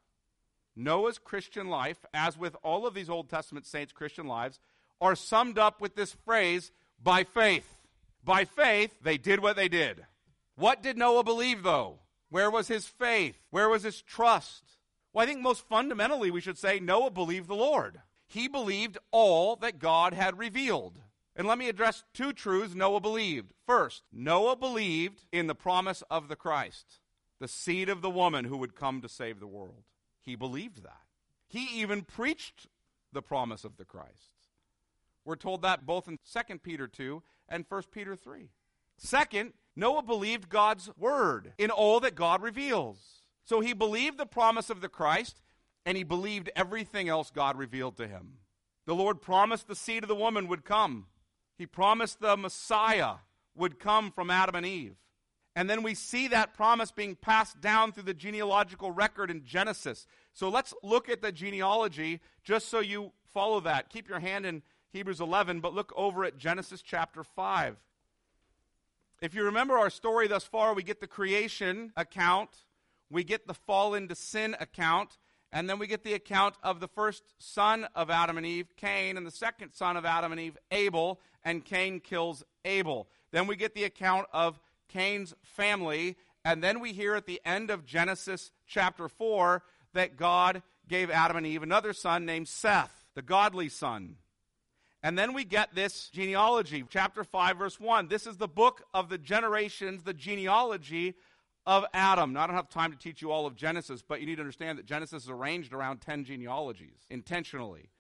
Noah's 0.74 1.18
Christian 1.18 1.68
life, 1.68 2.04
as 2.14 2.38
with 2.38 2.56
all 2.62 2.86
of 2.86 2.94
these 2.94 3.10
Old 3.10 3.28
Testament 3.28 3.66
saints' 3.66 3.92
Christian 3.92 4.26
lives, 4.26 4.58
are 5.00 5.16
summed 5.16 5.58
up 5.58 5.80
with 5.80 5.96
this 5.96 6.12
phrase 6.24 6.70
by 7.02 7.24
faith. 7.24 7.82
By 8.24 8.44
faith, 8.44 8.94
they 9.02 9.18
did 9.18 9.40
what 9.40 9.56
they 9.56 9.68
did. 9.68 10.06
What 10.54 10.82
did 10.82 10.96
Noah 10.96 11.24
believe, 11.24 11.62
though? 11.62 11.98
Where 12.30 12.50
was 12.50 12.68
his 12.68 12.86
faith? 12.86 13.36
Where 13.50 13.68
was 13.68 13.82
his 13.82 14.00
trust? 14.00 14.62
Well, 15.12 15.24
I 15.24 15.26
think 15.26 15.40
most 15.40 15.68
fundamentally 15.68 16.30
we 16.30 16.40
should 16.40 16.56
say 16.56 16.78
Noah 16.78 17.10
believed 17.10 17.48
the 17.48 17.54
Lord. 17.54 18.00
He 18.26 18.48
believed 18.48 18.96
all 19.10 19.56
that 19.56 19.78
God 19.78 20.14
had 20.14 20.38
revealed. 20.38 20.98
And 21.34 21.46
let 21.46 21.58
me 21.58 21.68
address 21.68 22.04
two 22.12 22.32
truths 22.32 22.74
Noah 22.74 23.00
believed. 23.00 23.52
First, 23.66 24.02
Noah 24.12 24.56
believed 24.56 25.24
in 25.32 25.46
the 25.46 25.54
promise 25.54 26.02
of 26.10 26.28
the 26.28 26.36
Christ, 26.36 27.00
the 27.40 27.48
seed 27.48 27.88
of 27.88 28.02
the 28.02 28.10
woman 28.10 28.44
who 28.44 28.58
would 28.58 28.74
come 28.74 29.00
to 29.00 29.08
save 29.08 29.40
the 29.40 29.46
world. 29.46 29.84
He 30.20 30.36
believed 30.36 30.82
that. 30.82 31.00
He 31.48 31.68
even 31.80 32.02
preached 32.02 32.66
the 33.12 33.22
promise 33.22 33.64
of 33.64 33.76
the 33.76 33.84
Christ. 33.84 34.12
We're 35.24 35.36
told 35.36 35.62
that 35.62 35.86
both 35.86 36.08
in 36.08 36.18
2 36.30 36.58
Peter 36.58 36.86
2 36.86 37.22
and 37.48 37.64
1 37.68 37.82
Peter 37.92 38.16
3. 38.16 38.50
Second, 38.98 39.52
Noah 39.74 40.02
believed 40.02 40.48
God's 40.48 40.90
word 40.96 41.52
in 41.58 41.70
all 41.70 42.00
that 42.00 42.14
God 42.14 42.42
reveals. 42.42 43.22
So 43.44 43.60
he 43.60 43.72
believed 43.72 44.18
the 44.18 44.26
promise 44.26 44.70
of 44.70 44.80
the 44.80 44.88
Christ 44.88 45.40
and 45.84 45.96
he 45.96 46.04
believed 46.04 46.50
everything 46.54 47.08
else 47.08 47.30
God 47.30 47.56
revealed 47.56 47.96
to 47.96 48.06
him. 48.06 48.34
The 48.86 48.94
Lord 48.94 49.20
promised 49.20 49.68
the 49.68 49.76
seed 49.76 50.02
of 50.04 50.08
the 50.08 50.14
woman 50.14 50.48
would 50.48 50.64
come. 50.64 51.06
He 51.56 51.66
promised 51.66 52.21
the 52.21 52.37
Messiah 52.37 53.14
would 53.54 53.78
come 53.78 54.11
from 54.11 54.30
Adam 54.30 54.56
and 54.56 54.66
Eve. 54.66 54.97
And 55.54 55.68
then 55.68 55.82
we 55.82 55.94
see 55.94 56.28
that 56.28 56.54
promise 56.54 56.90
being 56.90 57.14
passed 57.14 57.61
down 57.61 57.92
through 57.92 58.04
the 58.04 58.14
genealogical 58.14 58.90
record 58.90 59.30
in 59.30 59.44
Genesis. 59.44 60.06
So 60.32 60.49
let's 60.49 60.73
look 60.82 61.11
at 61.11 61.21
the 61.21 61.30
genealogy 61.30 62.21
just 62.42 62.68
so 62.68 62.80
you 62.80 63.12
follow 63.35 63.61
that. 63.61 63.90
Keep 63.90 64.09
your 64.09 64.21
hand 64.21 64.47
in 64.47 64.62
Hebrews 64.92 65.21
11, 65.21 65.61
but 65.61 65.75
look 65.75 65.92
over 65.94 66.25
at 66.25 66.38
Genesis 66.38 66.80
chapter 66.82 67.23
5. 67.23 67.76
If 69.21 69.35
you 69.35 69.44
remember 69.44 69.78
our 69.78 69.90
story 69.90 70.26
thus 70.26 70.44
far, 70.44 70.75
we 70.75 70.82
get 70.82 71.00
the 71.00 71.06
creation 71.06 71.92
account, 71.97 72.50
we 73.11 73.23
get 73.23 73.47
the 73.47 73.54
fall 73.54 73.94
into 73.94 74.14
sin 74.14 74.56
account, 74.59 75.18
and 75.52 75.68
then 75.68 75.78
we 75.78 75.87
get 75.87 76.02
the 76.02 76.14
account 76.14 76.54
of 76.62 76.80
the 76.80 76.88
first 76.88 77.23
son 77.38 77.87
of 77.94 78.09
Adam 78.09 78.38
and 78.38 78.47
Eve, 78.47 78.68
Cain, 78.76 79.16
and 79.16 79.26
the 79.26 79.30
second 79.30 79.73
son 79.73 79.97
of 79.97 80.04
Adam 80.04 80.32
and 80.32 80.40
Eve, 80.40 80.56
Abel, 80.71 81.21
and 81.44 81.64
Cain 81.64 82.00
kills 82.00 82.42
Abel. 82.64 83.09
Then 83.32 83.47
we 83.47 83.56
get 83.56 83.75
the 83.75 83.85
account 83.85 84.26
of 84.32 84.59
Cain's 84.88 85.35
family, 85.42 86.16
and 86.44 86.62
then 86.62 86.80
we 86.80 86.92
hear 86.92 87.14
at 87.14 87.26
the 87.26 87.40
end 87.44 87.71
of 87.71 87.85
Genesis 87.85 88.50
chapter 88.66 89.09
4 89.09 89.62
that 89.92 90.16
God 90.16 90.62
gave 90.88 91.11
Adam 91.11 91.37
and 91.37 91.47
Eve 91.47 91.62
another 91.62 91.92
son 91.92 92.25
named 92.25 92.49
Seth, 92.49 93.04
the 93.14 93.23
godly 93.23 93.68
son. 93.68 94.16
And 95.02 95.18
then 95.18 95.32
we 95.32 95.44
get 95.44 95.75
this 95.75 96.09
genealogy, 96.11 96.85
chapter 96.88 97.25
5, 97.25 97.59
verse 97.59 97.80
1. 97.80 98.09
This 98.09 98.26
is 98.26 98.37
the 98.37 98.49
book 98.49 98.85
of 98.94 99.09
the 99.09 99.18
generations, 99.18 100.04
the 100.04 100.14
genealogy 100.14 101.14
of 101.66 101.85
Adam. 101.95 102.33
Now, 102.33 102.42
I 102.42 102.47
don't 102.47 102.57
have 102.57 102.69
time 102.69 102.90
to 102.92 102.99
teach 102.99 103.23
you 103.23 103.31
all 103.31 103.47
of 103.47 103.57
Genesis, 103.57 104.02
but 104.07 104.21
you 104.21 104.26
need 104.26 104.37
to 104.37 104.42
understand 104.42 104.78
that 104.78 104.87
Genesis 104.87 105.25
is 105.25 105.31
arranged 105.31 105.73
around 105.73 106.00
10 106.00 106.25
genealogies 106.25 107.07
intentionally. 107.09 107.90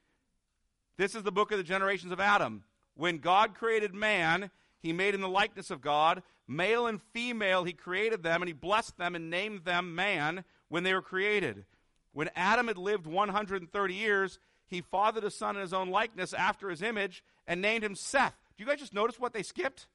This 0.96 1.14
is 1.14 1.22
the 1.22 1.32
book 1.32 1.52
of 1.52 1.58
the 1.58 1.64
generations 1.64 2.12
of 2.12 2.20
Adam. 2.20 2.64
When 2.94 3.18
God 3.18 3.54
created 3.54 3.94
man, 3.94 4.50
he 4.80 4.92
made 4.92 5.14
in 5.14 5.20
the 5.20 5.28
likeness 5.28 5.70
of 5.70 5.80
God. 5.80 6.22
Male 6.48 6.86
and 6.86 7.00
female, 7.12 7.64
he 7.64 7.72
created 7.72 8.22
them, 8.22 8.42
and 8.42 8.48
he 8.48 8.52
blessed 8.52 8.98
them 8.98 9.14
and 9.14 9.30
named 9.30 9.64
them 9.64 9.94
man 9.94 10.44
when 10.68 10.82
they 10.82 10.92
were 10.92 11.02
created. 11.02 11.64
When 12.12 12.30
Adam 12.36 12.68
had 12.68 12.76
lived 12.76 13.06
130 13.06 13.94
years, 13.94 14.38
he 14.66 14.80
fathered 14.82 15.24
a 15.24 15.30
son 15.30 15.56
in 15.56 15.62
his 15.62 15.72
own 15.72 15.88
likeness 15.88 16.34
after 16.34 16.68
his 16.68 16.82
image 16.82 17.24
and 17.46 17.62
named 17.62 17.84
him 17.84 17.94
Seth. 17.94 18.34
Do 18.56 18.64
you 18.64 18.68
guys 18.68 18.80
just 18.80 18.94
notice 18.94 19.18
what 19.18 19.32
they 19.32 19.42
skipped? 19.42 19.86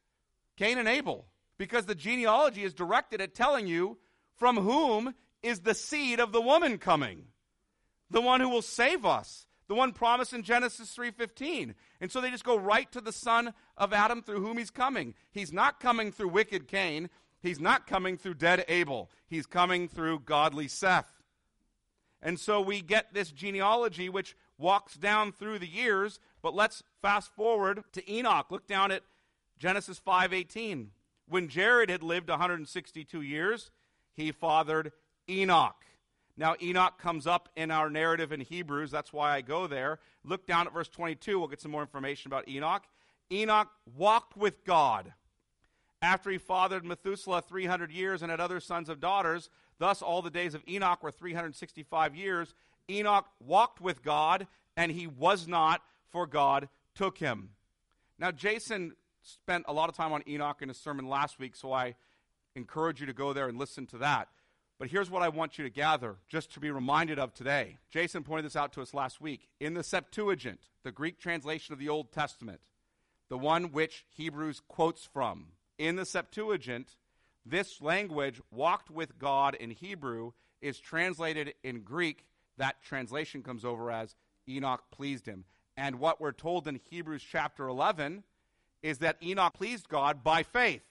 Cain 0.55 0.77
and 0.77 0.87
Abel. 0.87 1.25
Because 1.57 1.85
the 1.85 1.95
genealogy 1.95 2.63
is 2.63 2.73
directed 2.73 3.21
at 3.21 3.35
telling 3.35 3.67
you 3.67 3.97
from 4.35 4.57
whom 4.57 5.15
is 5.41 5.61
the 5.61 5.73
seed 5.73 6.19
of 6.19 6.31
the 6.31 6.41
woman 6.41 6.77
coming. 6.77 7.25
The 8.09 8.21
one 8.21 8.41
who 8.41 8.49
will 8.49 8.61
save 8.61 9.05
us 9.05 9.47
the 9.67 9.75
one 9.75 9.91
promised 9.91 10.33
in 10.33 10.43
Genesis 10.43 10.93
3:15. 10.95 11.75
And 11.99 12.11
so 12.11 12.21
they 12.21 12.31
just 12.31 12.43
go 12.43 12.57
right 12.57 12.91
to 12.91 13.01
the 13.01 13.11
son 13.11 13.53
of 13.75 13.93
Adam 13.93 14.21
through 14.21 14.41
whom 14.41 14.57
he's 14.57 14.71
coming. 14.71 15.13
He's 15.31 15.53
not 15.53 15.79
coming 15.79 16.11
through 16.11 16.29
wicked 16.29 16.67
Cain, 16.67 17.09
he's 17.41 17.59
not 17.59 17.85
coming 17.85 18.17
through 18.17 18.35
dead 18.35 18.65
Abel. 18.67 19.11
He's 19.27 19.45
coming 19.45 19.87
through 19.87 20.21
godly 20.21 20.67
Seth. 20.67 21.21
And 22.21 22.39
so 22.39 22.61
we 22.61 22.81
get 22.81 23.13
this 23.13 23.31
genealogy 23.31 24.09
which 24.09 24.35
walks 24.57 24.95
down 24.95 25.31
through 25.31 25.59
the 25.59 25.67
years, 25.67 26.19
but 26.41 26.55
let's 26.55 26.81
fast 27.01 27.31
forward 27.31 27.83
to 27.91 28.11
Enoch. 28.11 28.49
Look 28.49 28.67
down 28.67 28.91
at 28.91 29.03
Genesis 29.57 29.99
5:18. 29.99 30.91
When 31.29 31.49
Jared 31.49 31.89
had 31.89 32.03
lived 32.03 32.29
162 32.29 33.21
years, 33.21 33.71
he 34.13 34.31
fathered 34.31 34.91
Enoch. 35.29 35.75
Now, 36.37 36.55
Enoch 36.61 36.99
comes 36.99 37.25
up 37.25 37.49
in 37.55 37.71
our 37.71 37.89
narrative 37.89 38.31
in 38.31 38.41
Hebrews. 38.41 38.91
That's 38.91 39.11
why 39.11 39.33
I 39.33 39.41
go 39.41 39.67
there. 39.67 39.99
Look 40.23 40.45
down 40.45 40.67
at 40.67 40.73
verse 40.73 40.87
22. 40.87 41.39
We'll 41.39 41.47
get 41.47 41.61
some 41.61 41.71
more 41.71 41.81
information 41.81 42.29
about 42.29 42.47
Enoch. 42.47 42.83
Enoch 43.31 43.69
walked 43.95 44.37
with 44.37 44.63
God 44.63 45.13
after 46.01 46.29
he 46.29 46.37
fathered 46.37 46.85
Methuselah 46.85 47.41
300 47.41 47.91
years 47.91 48.21
and 48.21 48.29
had 48.29 48.39
other 48.39 48.59
sons 48.59 48.87
and 48.87 49.01
daughters. 49.01 49.49
Thus, 49.79 50.01
all 50.01 50.21
the 50.21 50.29
days 50.29 50.53
of 50.53 50.61
Enoch 50.67 51.01
were 51.01 51.11
365 51.11 52.15
years. 52.15 52.53
Enoch 52.89 53.25
walked 53.39 53.81
with 53.81 54.03
God, 54.03 54.47
and 54.75 54.91
he 54.91 55.07
was 55.07 55.47
not, 55.47 55.81
for 56.09 56.25
God 56.27 56.69
took 56.95 57.17
him. 57.17 57.49
Now, 58.19 58.31
Jason 58.31 58.93
spent 59.27 59.65
a 59.67 59.73
lot 59.73 59.89
of 59.89 59.95
time 59.95 60.13
on 60.13 60.23
Enoch 60.27 60.61
in 60.61 60.69
his 60.69 60.77
sermon 60.77 61.07
last 61.07 61.39
week, 61.39 61.55
so 61.55 61.71
I 61.71 61.95
encourage 62.55 62.99
you 62.99 63.07
to 63.07 63.13
go 63.13 63.33
there 63.33 63.47
and 63.47 63.57
listen 63.57 63.85
to 63.87 63.97
that. 63.99 64.29
But 64.79 64.89
here's 64.89 65.09
what 65.09 65.23
I 65.23 65.29
want 65.29 65.57
you 65.57 65.63
to 65.63 65.69
gather, 65.69 66.17
just 66.29 66.53
to 66.53 66.59
be 66.59 66.69
reminded 66.69 67.17
of 67.17 67.33
today. 67.33 67.77
Jason 67.89 68.23
pointed 68.23 68.45
this 68.45 68.55
out 68.55 68.73
to 68.73 68.81
us 68.81 68.93
last 68.93 69.19
week. 69.19 69.47
In 69.59 69.73
the 69.73 69.83
Septuagint, 69.83 70.59
the 70.83 70.91
Greek 70.91 71.19
translation 71.19 71.73
of 71.73 71.79
the 71.79 71.89
Old 71.89 72.11
Testament, 72.11 72.61
the 73.29 73.37
one 73.37 73.71
which 73.71 74.05
Hebrews 74.15 74.61
quotes 74.67 75.03
from, 75.03 75.47
in 75.79 75.95
the 75.95 76.05
Septuagint, 76.05 76.95
this 77.45 77.81
language, 77.81 78.41
walked 78.51 78.91
with 78.91 79.17
God 79.17 79.55
in 79.55 79.71
Hebrew, 79.71 80.33
is 80.61 80.79
translated 80.79 81.53
in 81.63 81.81
Greek. 81.81 82.25
That 82.57 82.83
translation 82.83 83.41
comes 83.41 83.65
over 83.65 83.89
as 83.89 84.15
Enoch 84.47 84.83
pleased 84.91 85.25
him. 85.25 85.45
And 85.75 85.99
what 85.99 86.19
we're 86.19 86.31
told 86.31 86.67
in 86.67 86.79
Hebrews 86.89 87.23
chapter 87.29 87.67
11 87.67 88.23
is 88.81 88.99
that 88.99 89.17
Enoch 89.23 89.53
pleased 89.53 89.89
God 89.89 90.23
by 90.23 90.43
faith. 90.43 90.81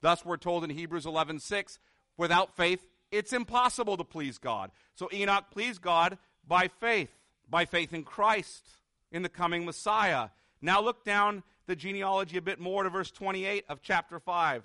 Thus, 0.00 0.24
we're 0.24 0.36
told 0.36 0.64
in 0.64 0.70
Hebrews 0.70 1.06
11 1.06 1.40
6, 1.40 1.78
without 2.16 2.56
faith, 2.56 2.86
it's 3.10 3.32
impossible 3.32 3.96
to 3.96 4.04
please 4.04 4.38
God. 4.38 4.70
So 4.94 5.08
Enoch 5.12 5.44
pleased 5.50 5.80
God 5.80 6.18
by 6.46 6.68
faith, 6.68 7.10
by 7.48 7.64
faith 7.64 7.92
in 7.92 8.04
Christ, 8.04 8.66
in 9.10 9.22
the 9.22 9.28
coming 9.28 9.64
Messiah. 9.64 10.28
Now 10.60 10.80
look 10.80 11.04
down 11.04 11.42
the 11.66 11.76
genealogy 11.76 12.36
a 12.36 12.42
bit 12.42 12.60
more 12.60 12.82
to 12.82 12.90
verse 12.90 13.10
28 13.10 13.64
of 13.68 13.82
chapter 13.82 14.18
5. 14.18 14.62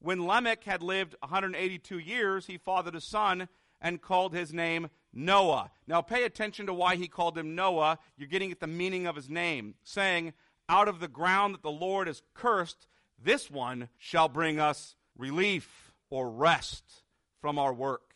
When 0.00 0.26
Lamech 0.26 0.64
had 0.64 0.82
lived 0.82 1.16
182 1.20 1.98
years, 1.98 2.46
he 2.46 2.58
fathered 2.58 2.94
a 2.94 3.00
son 3.00 3.48
and 3.80 4.02
called 4.02 4.34
his 4.34 4.52
name 4.52 4.88
Noah. 5.12 5.70
Now 5.86 6.02
pay 6.02 6.24
attention 6.24 6.66
to 6.66 6.74
why 6.74 6.96
he 6.96 7.08
called 7.08 7.38
him 7.38 7.54
Noah. 7.54 7.98
You're 8.16 8.28
getting 8.28 8.50
at 8.50 8.60
the 8.60 8.66
meaning 8.66 9.06
of 9.06 9.16
his 9.16 9.30
name, 9.30 9.74
saying, 9.82 10.32
Out 10.68 10.88
of 10.88 11.00
the 11.00 11.08
ground 11.08 11.54
that 11.54 11.62
the 11.62 11.70
Lord 11.70 12.06
has 12.06 12.22
cursed, 12.34 12.86
this 13.22 13.50
one 13.50 13.88
shall 13.98 14.28
bring 14.28 14.58
us 14.58 14.94
relief 15.16 15.92
or 16.10 16.30
rest 16.30 17.02
from 17.40 17.58
our 17.58 17.74
work 17.74 18.14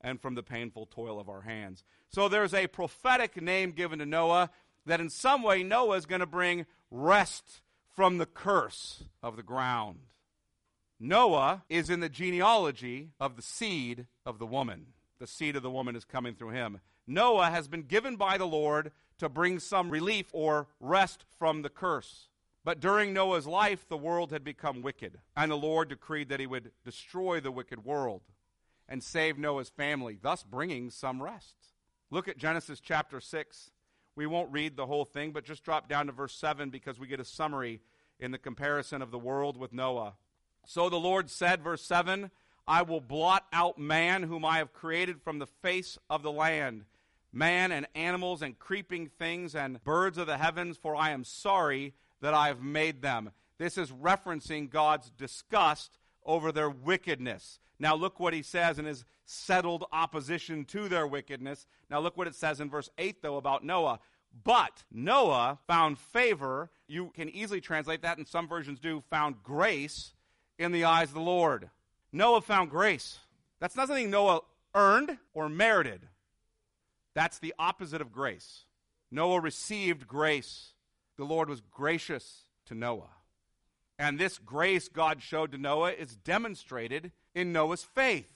and 0.00 0.20
from 0.20 0.34
the 0.34 0.42
painful 0.42 0.86
toil 0.86 1.18
of 1.20 1.28
our 1.28 1.42
hands. 1.42 1.84
So 2.08 2.28
there's 2.28 2.54
a 2.54 2.66
prophetic 2.66 3.40
name 3.40 3.72
given 3.72 3.98
to 4.00 4.06
Noah 4.06 4.50
that 4.86 5.00
in 5.00 5.08
some 5.08 5.42
way 5.42 5.62
Noah 5.62 5.96
is 5.96 6.06
going 6.06 6.20
to 6.20 6.26
bring 6.26 6.66
rest 6.90 7.62
from 7.94 8.18
the 8.18 8.26
curse 8.26 9.04
of 9.22 9.36
the 9.36 9.42
ground. 9.42 10.00
Noah 11.00 11.64
is 11.68 11.90
in 11.90 12.00
the 12.00 12.08
genealogy 12.08 13.10
of 13.18 13.36
the 13.36 13.42
seed 13.42 14.06
of 14.26 14.38
the 14.38 14.46
woman. 14.46 14.86
The 15.18 15.26
seed 15.26 15.56
of 15.56 15.62
the 15.62 15.70
woman 15.70 15.96
is 15.96 16.04
coming 16.04 16.34
through 16.34 16.50
him. 16.50 16.80
Noah 17.06 17.50
has 17.50 17.68
been 17.68 17.82
given 17.82 18.16
by 18.16 18.38
the 18.38 18.46
Lord 18.46 18.92
to 19.24 19.28
bring 19.30 19.58
some 19.58 19.90
relief 19.90 20.26
or 20.32 20.68
rest 20.80 21.24
from 21.38 21.62
the 21.62 21.70
curse. 21.70 22.28
But 22.62 22.80
during 22.80 23.12
Noah's 23.12 23.46
life, 23.46 23.88
the 23.88 23.96
world 23.96 24.32
had 24.32 24.44
become 24.44 24.82
wicked, 24.82 25.18
and 25.36 25.50
the 25.50 25.56
Lord 25.56 25.88
decreed 25.88 26.28
that 26.28 26.40
he 26.40 26.46
would 26.46 26.70
destroy 26.84 27.40
the 27.40 27.50
wicked 27.50 27.84
world 27.84 28.22
and 28.88 29.02
save 29.02 29.38
Noah's 29.38 29.70
family, 29.70 30.18
thus 30.20 30.42
bringing 30.42 30.90
some 30.90 31.22
rest. 31.22 31.54
Look 32.10 32.28
at 32.28 32.36
Genesis 32.36 32.80
chapter 32.80 33.18
6. 33.18 33.70
We 34.14 34.26
won't 34.26 34.52
read 34.52 34.76
the 34.76 34.86
whole 34.86 35.06
thing, 35.06 35.32
but 35.32 35.44
just 35.44 35.64
drop 35.64 35.88
down 35.88 36.06
to 36.06 36.12
verse 36.12 36.34
7 36.34 36.70
because 36.70 37.00
we 37.00 37.06
get 37.06 37.20
a 37.20 37.24
summary 37.24 37.80
in 38.20 38.30
the 38.30 38.38
comparison 38.38 39.02
of 39.02 39.10
the 39.10 39.18
world 39.18 39.56
with 39.56 39.72
Noah. 39.72 40.14
So 40.66 40.88
the 40.88 40.96
Lord 40.96 41.30
said, 41.30 41.62
verse 41.62 41.82
7 41.82 42.30
I 42.66 42.82
will 42.82 43.00
blot 43.00 43.46
out 43.52 43.78
man 43.78 44.22
whom 44.22 44.44
I 44.44 44.58
have 44.58 44.72
created 44.72 45.20
from 45.20 45.38
the 45.38 45.46
face 45.46 45.98
of 46.08 46.22
the 46.22 46.32
land, 46.32 46.84
man 47.34 47.72
and 47.72 47.86
animals 47.94 48.42
and 48.42 48.58
creeping 48.58 49.08
things 49.18 49.54
and 49.54 49.82
birds 49.84 50.18
of 50.18 50.26
the 50.26 50.38
heavens, 50.38 50.76
for 50.76 50.94
I 50.94 51.10
am 51.10 51.24
sorry 51.24 51.94
that 52.20 52.34
I 52.34 52.48
have 52.48 52.62
made 52.62 53.02
them. 53.02 53.30
This 53.58 53.76
is 53.76 53.90
referencing 53.90 54.70
God's 54.70 55.10
disgust 55.10 55.98
over 56.24 56.52
their 56.52 56.70
wickedness. 56.70 57.58
Now, 57.78 57.94
look 57.94 58.20
what 58.20 58.32
he 58.32 58.42
says 58.42 58.78
in 58.78 58.84
his 58.84 59.04
settled 59.26 59.84
opposition 59.92 60.64
to 60.66 60.88
their 60.88 61.06
wickedness. 61.06 61.66
Now, 61.90 62.00
look 62.00 62.16
what 62.16 62.26
it 62.26 62.34
says 62.34 62.60
in 62.60 62.70
verse 62.70 62.88
8, 62.98 63.20
though, 63.22 63.36
about 63.36 63.64
Noah. 63.64 64.00
But 64.42 64.84
Noah 64.90 65.58
found 65.66 65.98
favor. 65.98 66.70
You 66.86 67.10
can 67.14 67.28
easily 67.28 67.60
translate 67.60 68.02
that, 68.02 68.18
and 68.18 68.26
some 68.26 68.48
versions 68.48 68.80
do, 68.80 69.02
found 69.10 69.42
grace 69.42 70.14
in 70.58 70.72
the 70.72 70.84
eyes 70.84 71.08
of 71.08 71.14
the 71.14 71.20
Lord. 71.20 71.70
Noah 72.12 72.40
found 72.40 72.70
grace. 72.70 73.18
That's 73.60 73.76
not 73.76 73.88
something 73.88 74.10
Noah 74.10 74.40
earned 74.74 75.18
or 75.32 75.48
merited. 75.48 76.00
That's 77.14 77.38
the 77.38 77.54
opposite 77.58 78.00
of 78.00 78.12
grace. 78.12 78.64
Noah 79.10 79.40
received 79.40 80.06
grace. 80.06 80.72
The 81.16 81.24
Lord 81.24 81.48
was 81.48 81.60
gracious 81.60 82.44
to 82.66 82.74
Noah. 82.74 83.10
And 83.98 84.18
this 84.18 84.38
grace 84.38 84.88
God 84.88 85.22
showed 85.22 85.52
to 85.52 85.58
Noah 85.58 85.92
is 85.92 86.16
demonstrated 86.16 87.12
in 87.34 87.52
Noah's 87.52 87.84
faith. 87.84 88.28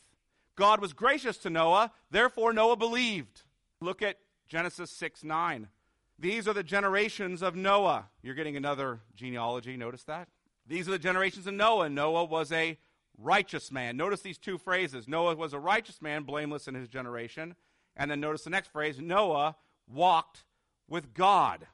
God 0.54 0.80
was 0.80 0.92
gracious 0.92 1.36
to 1.38 1.50
Noah, 1.50 1.92
therefore 2.10 2.52
Noah 2.52 2.76
believed. 2.76 3.42
Look 3.80 4.02
at 4.02 4.18
Genesis 4.48 4.90
6 4.90 5.24
9. 5.24 5.68
These 6.18 6.48
are 6.48 6.52
the 6.52 6.64
generations 6.64 7.42
of 7.42 7.54
Noah. 7.54 8.08
You're 8.22 8.34
getting 8.34 8.56
another 8.56 9.00
genealogy, 9.14 9.76
notice 9.76 10.02
that? 10.04 10.28
These 10.66 10.88
are 10.88 10.92
the 10.92 10.98
generations 10.98 11.46
of 11.46 11.54
Noah. 11.54 11.88
Noah 11.88 12.24
was 12.24 12.50
a 12.50 12.76
righteous 13.16 13.70
man. 13.70 13.96
Notice 13.96 14.20
these 14.20 14.38
two 14.38 14.58
phrases 14.58 15.08
Noah 15.08 15.36
was 15.36 15.52
a 15.52 15.58
righteous 15.58 16.02
man, 16.02 16.24
blameless 16.24 16.68
in 16.68 16.74
his 16.74 16.88
generation. 16.88 17.54
And 17.98 18.10
then 18.10 18.20
notice 18.20 18.44
the 18.44 18.50
next 18.50 18.72
phrase 18.72 19.00
Noah 19.00 19.56
walked 19.86 20.44
with 20.88 21.12
God. 21.12 21.66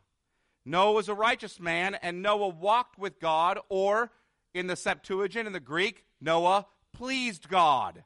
Noah 0.64 0.92
was 0.92 1.08
a 1.08 1.14
righteous 1.14 1.60
man, 1.60 1.94
and 1.96 2.22
Noah 2.22 2.48
walked 2.48 2.98
with 2.98 3.20
God, 3.20 3.58
or 3.68 4.10
in 4.54 4.66
the 4.66 4.76
Septuagint, 4.76 5.46
in 5.46 5.52
the 5.52 5.60
Greek, 5.60 6.04
Noah 6.20 6.66
pleased 6.92 7.48
God. 7.48 8.04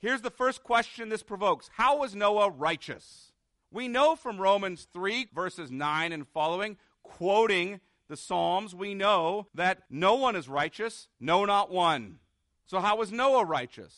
Here's 0.00 0.22
the 0.22 0.30
first 0.30 0.64
question 0.64 1.08
this 1.08 1.22
provokes 1.22 1.70
How 1.74 1.98
was 1.98 2.14
Noah 2.14 2.50
righteous? 2.50 3.32
We 3.70 3.88
know 3.88 4.16
from 4.16 4.40
Romans 4.40 4.86
3, 4.92 5.28
verses 5.34 5.70
9 5.70 6.12
and 6.12 6.28
following, 6.28 6.76
quoting 7.02 7.80
the 8.08 8.16
Psalms, 8.16 8.74
we 8.74 8.94
know 8.94 9.48
that 9.54 9.82
no 9.88 10.14
one 10.14 10.36
is 10.36 10.48
righteous, 10.48 11.08
no, 11.18 11.44
not 11.44 11.70
one. 11.70 12.18
So, 12.66 12.80
how 12.80 12.96
was 12.96 13.10
Noah 13.10 13.44
righteous? 13.44 13.94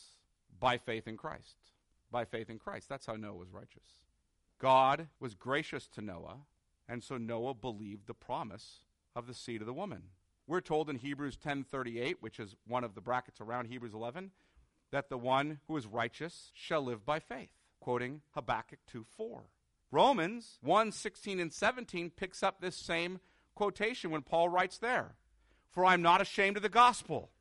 By 0.59 0.77
faith 0.77 1.07
in 1.07 1.17
Christ. 1.17 1.56
By 2.09 2.25
faith 2.25 2.49
in 2.49 2.59
Christ. 2.59 2.87
That's 2.89 3.05
how 3.05 3.15
Noah 3.15 3.35
was 3.35 3.51
righteous. 3.51 4.01
God 4.59 5.09
was 5.19 5.35
gracious 5.35 5.87
to 5.89 6.01
Noah, 6.01 6.45
and 6.87 7.03
so 7.03 7.17
Noah 7.17 7.53
believed 7.53 8.07
the 8.07 8.13
promise 8.13 8.83
of 9.15 9.27
the 9.27 9.33
seed 9.33 9.61
of 9.61 9.67
the 9.67 9.73
woman. 9.73 10.03
We're 10.47 10.61
told 10.61 10.89
in 10.89 10.95
Hebrews 10.95 11.37
10:38, 11.37 12.21
which 12.21 12.39
is 12.39 12.55
one 12.65 12.83
of 12.83 12.95
the 12.95 13.01
brackets 13.01 13.41
around 13.41 13.65
Hebrews 13.65 13.93
11, 13.93 14.31
that 14.91 15.09
the 15.09 15.17
one 15.17 15.59
who 15.67 15.75
is 15.75 15.85
righteous 15.85 16.51
shall 16.55 16.81
live 16.81 17.05
by 17.05 17.19
faith, 17.19 17.51
quoting 17.81 18.21
Habakkuk 18.31 18.79
2:4. 18.85 19.49
Romans 19.91 20.59
1:16 20.61 21.39
and 21.39 21.51
17 21.51 22.09
picks 22.09 22.41
up 22.41 22.61
this 22.61 22.77
same 22.77 23.19
quotation 23.53 24.11
when 24.11 24.21
Paul 24.21 24.47
writes 24.49 24.77
there, 24.77 25.17
"For 25.69 25.83
I 25.83 25.93
am 25.93 26.01
not 26.01 26.21
ashamed 26.21 26.55
of 26.55 26.63
the 26.63 26.69
gospel, 26.69 27.31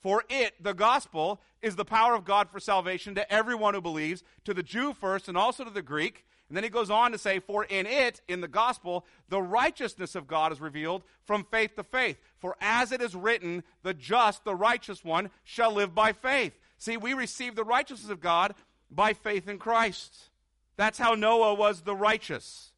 for 0.00 0.24
it, 0.28 0.54
the 0.62 0.74
gospel, 0.74 1.40
is 1.60 1.76
the 1.76 1.84
power 1.84 2.14
of 2.14 2.24
God 2.24 2.50
for 2.50 2.60
salvation 2.60 3.14
to 3.16 3.32
everyone 3.32 3.74
who 3.74 3.80
believes, 3.80 4.22
to 4.44 4.54
the 4.54 4.62
Jew 4.62 4.92
first 4.92 5.28
and 5.28 5.36
also 5.36 5.64
to 5.64 5.70
the 5.70 5.82
Greek." 5.82 6.24
And 6.48 6.56
then 6.56 6.64
he 6.64 6.70
goes 6.70 6.90
on 6.90 7.12
to 7.12 7.18
say, 7.18 7.40
For 7.40 7.64
in 7.64 7.86
it, 7.86 8.22
in 8.26 8.40
the 8.40 8.48
gospel, 8.48 9.04
the 9.28 9.42
righteousness 9.42 10.14
of 10.14 10.26
God 10.26 10.50
is 10.50 10.60
revealed 10.60 11.02
from 11.26 11.44
faith 11.44 11.76
to 11.76 11.82
faith. 11.82 12.18
For 12.38 12.56
as 12.60 12.90
it 12.90 13.02
is 13.02 13.14
written, 13.14 13.64
the 13.82 13.92
just, 13.92 14.44
the 14.44 14.54
righteous 14.54 15.04
one, 15.04 15.30
shall 15.44 15.72
live 15.72 15.94
by 15.94 16.12
faith. 16.12 16.58
See, 16.78 16.96
we 16.96 17.12
receive 17.12 17.54
the 17.54 17.64
righteousness 17.64 18.10
of 18.10 18.20
God 18.20 18.54
by 18.90 19.12
faith 19.12 19.46
in 19.46 19.58
Christ. 19.58 20.30
That's 20.76 20.98
how 20.98 21.14
Noah 21.14 21.54
was 21.54 21.82
the 21.82 21.96
righteous. 21.96 22.72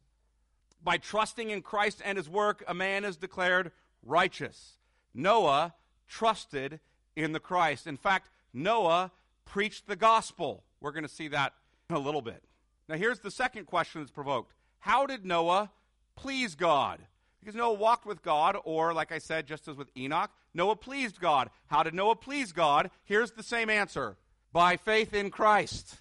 By 0.83 0.97
trusting 0.97 1.49
in 1.49 1.61
Christ 1.61 2.01
and 2.03 2.17
his 2.17 2.27
work, 2.27 2.63
a 2.67 2.73
man 2.73 3.05
is 3.05 3.15
declared 3.15 3.71
righteous. 4.03 4.79
Noah 5.13 5.75
trusted 6.09 6.81
in 7.15 7.31
the 7.31 7.39
Christ. 7.39 7.87
In 7.87 7.97
fact, 7.97 8.29
Noah 8.53 9.11
preached 9.45 9.87
the 9.87 9.95
gospel. 9.95 10.63
We're 10.79 10.91
going 10.91 11.03
to 11.03 11.09
see 11.09 11.27
that 11.29 11.53
in 11.89 11.95
a 11.95 11.99
little 11.99 12.21
bit. 12.21 12.43
Now, 12.87 12.95
here's 12.95 13.19
the 13.19 13.31
second 13.31 13.65
question 13.65 14.01
that's 14.01 14.11
provoked 14.11 14.53
How 14.79 15.05
did 15.05 15.25
Noah 15.25 15.71
please 16.15 16.55
God? 16.55 16.99
Because 17.39 17.55
Noah 17.55 17.73
walked 17.73 18.05
with 18.05 18.21
God, 18.21 18.55
or 18.65 18.93
like 18.93 19.11
I 19.11 19.17
said, 19.17 19.47
just 19.47 19.67
as 19.67 19.75
with 19.75 19.89
Enoch, 19.97 20.29
Noah 20.53 20.75
pleased 20.75 21.19
God. 21.19 21.49
How 21.67 21.81
did 21.81 21.95
Noah 21.95 22.15
please 22.15 22.51
God? 22.51 22.91
Here's 23.03 23.31
the 23.31 23.41
same 23.41 23.69
answer 23.69 24.15
by 24.53 24.77
faith 24.77 25.13
in 25.13 25.31
Christ, 25.31 25.97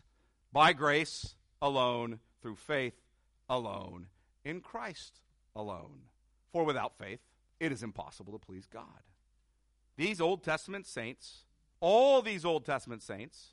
by 0.52 0.74
grace 0.74 1.34
alone, 1.62 2.18
through 2.42 2.56
faith 2.56 2.94
alone, 3.48 4.06
in 4.44 4.60
Christ 4.60 5.20
alone. 5.56 6.02
For 6.52 6.64
without 6.64 6.98
faith, 6.98 7.20
it 7.58 7.72
is 7.72 7.82
impossible 7.82 8.32
to 8.32 8.38
please 8.38 8.66
God. 8.66 8.84
These 10.00 10.18
Old 10.22 10.42
Testament 10.42 10.86
saints, 10.86 11.44
all 11.78 12.22
these 12.22 12.46
Old 12.46 12.64
Testament 12.64 13.02
saints, 13.02 13.52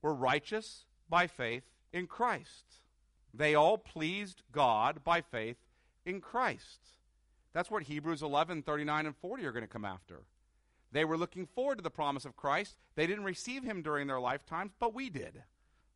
were 0.00 0.14
righteous 0.14 0.86
by 1.10 1.26
faith 1.26 1.64
in 1.92 2.06
Christ. 2.06 2.64
They 3.34 3.54
all 3.54 3.76
pleased 3.76 4.40
God 4.50 5.04
by 5.04 5.20
faith 5.20 5.58
in 6.06 6.22
Christ. 6.22 6.80
That's 7.52 7.70
what 7.70 7.82
Hebrews 7.82 8.22
11, 8.22 8.62
39, 8.62 9.04
and 9.04 9.14
40 9.14 9.44
are 9.44 9.52
going 9.52 9.62
to 9.62 9.68
come 9.68 9.84
after. 9.84 10.22
They 10.90 11.04
were 11.04 11.18
looking 11.18 11.44
forward 11.44 11.76
to 11.76 11.84
the 11.84 11.90
promise 11.90 12.24
of 12.24 12.34
Christ. 12.34 12.78
They 12.94 13.06
didn't 13.06 13.24
receive 13.24 13.62
him 13.62 13.82
during 13.82 14.06
their 14.06 14.20
lifetimes, 14.20 14.72
but 14.80 14.94
we 14.94 15.10
did. 15.10 15.42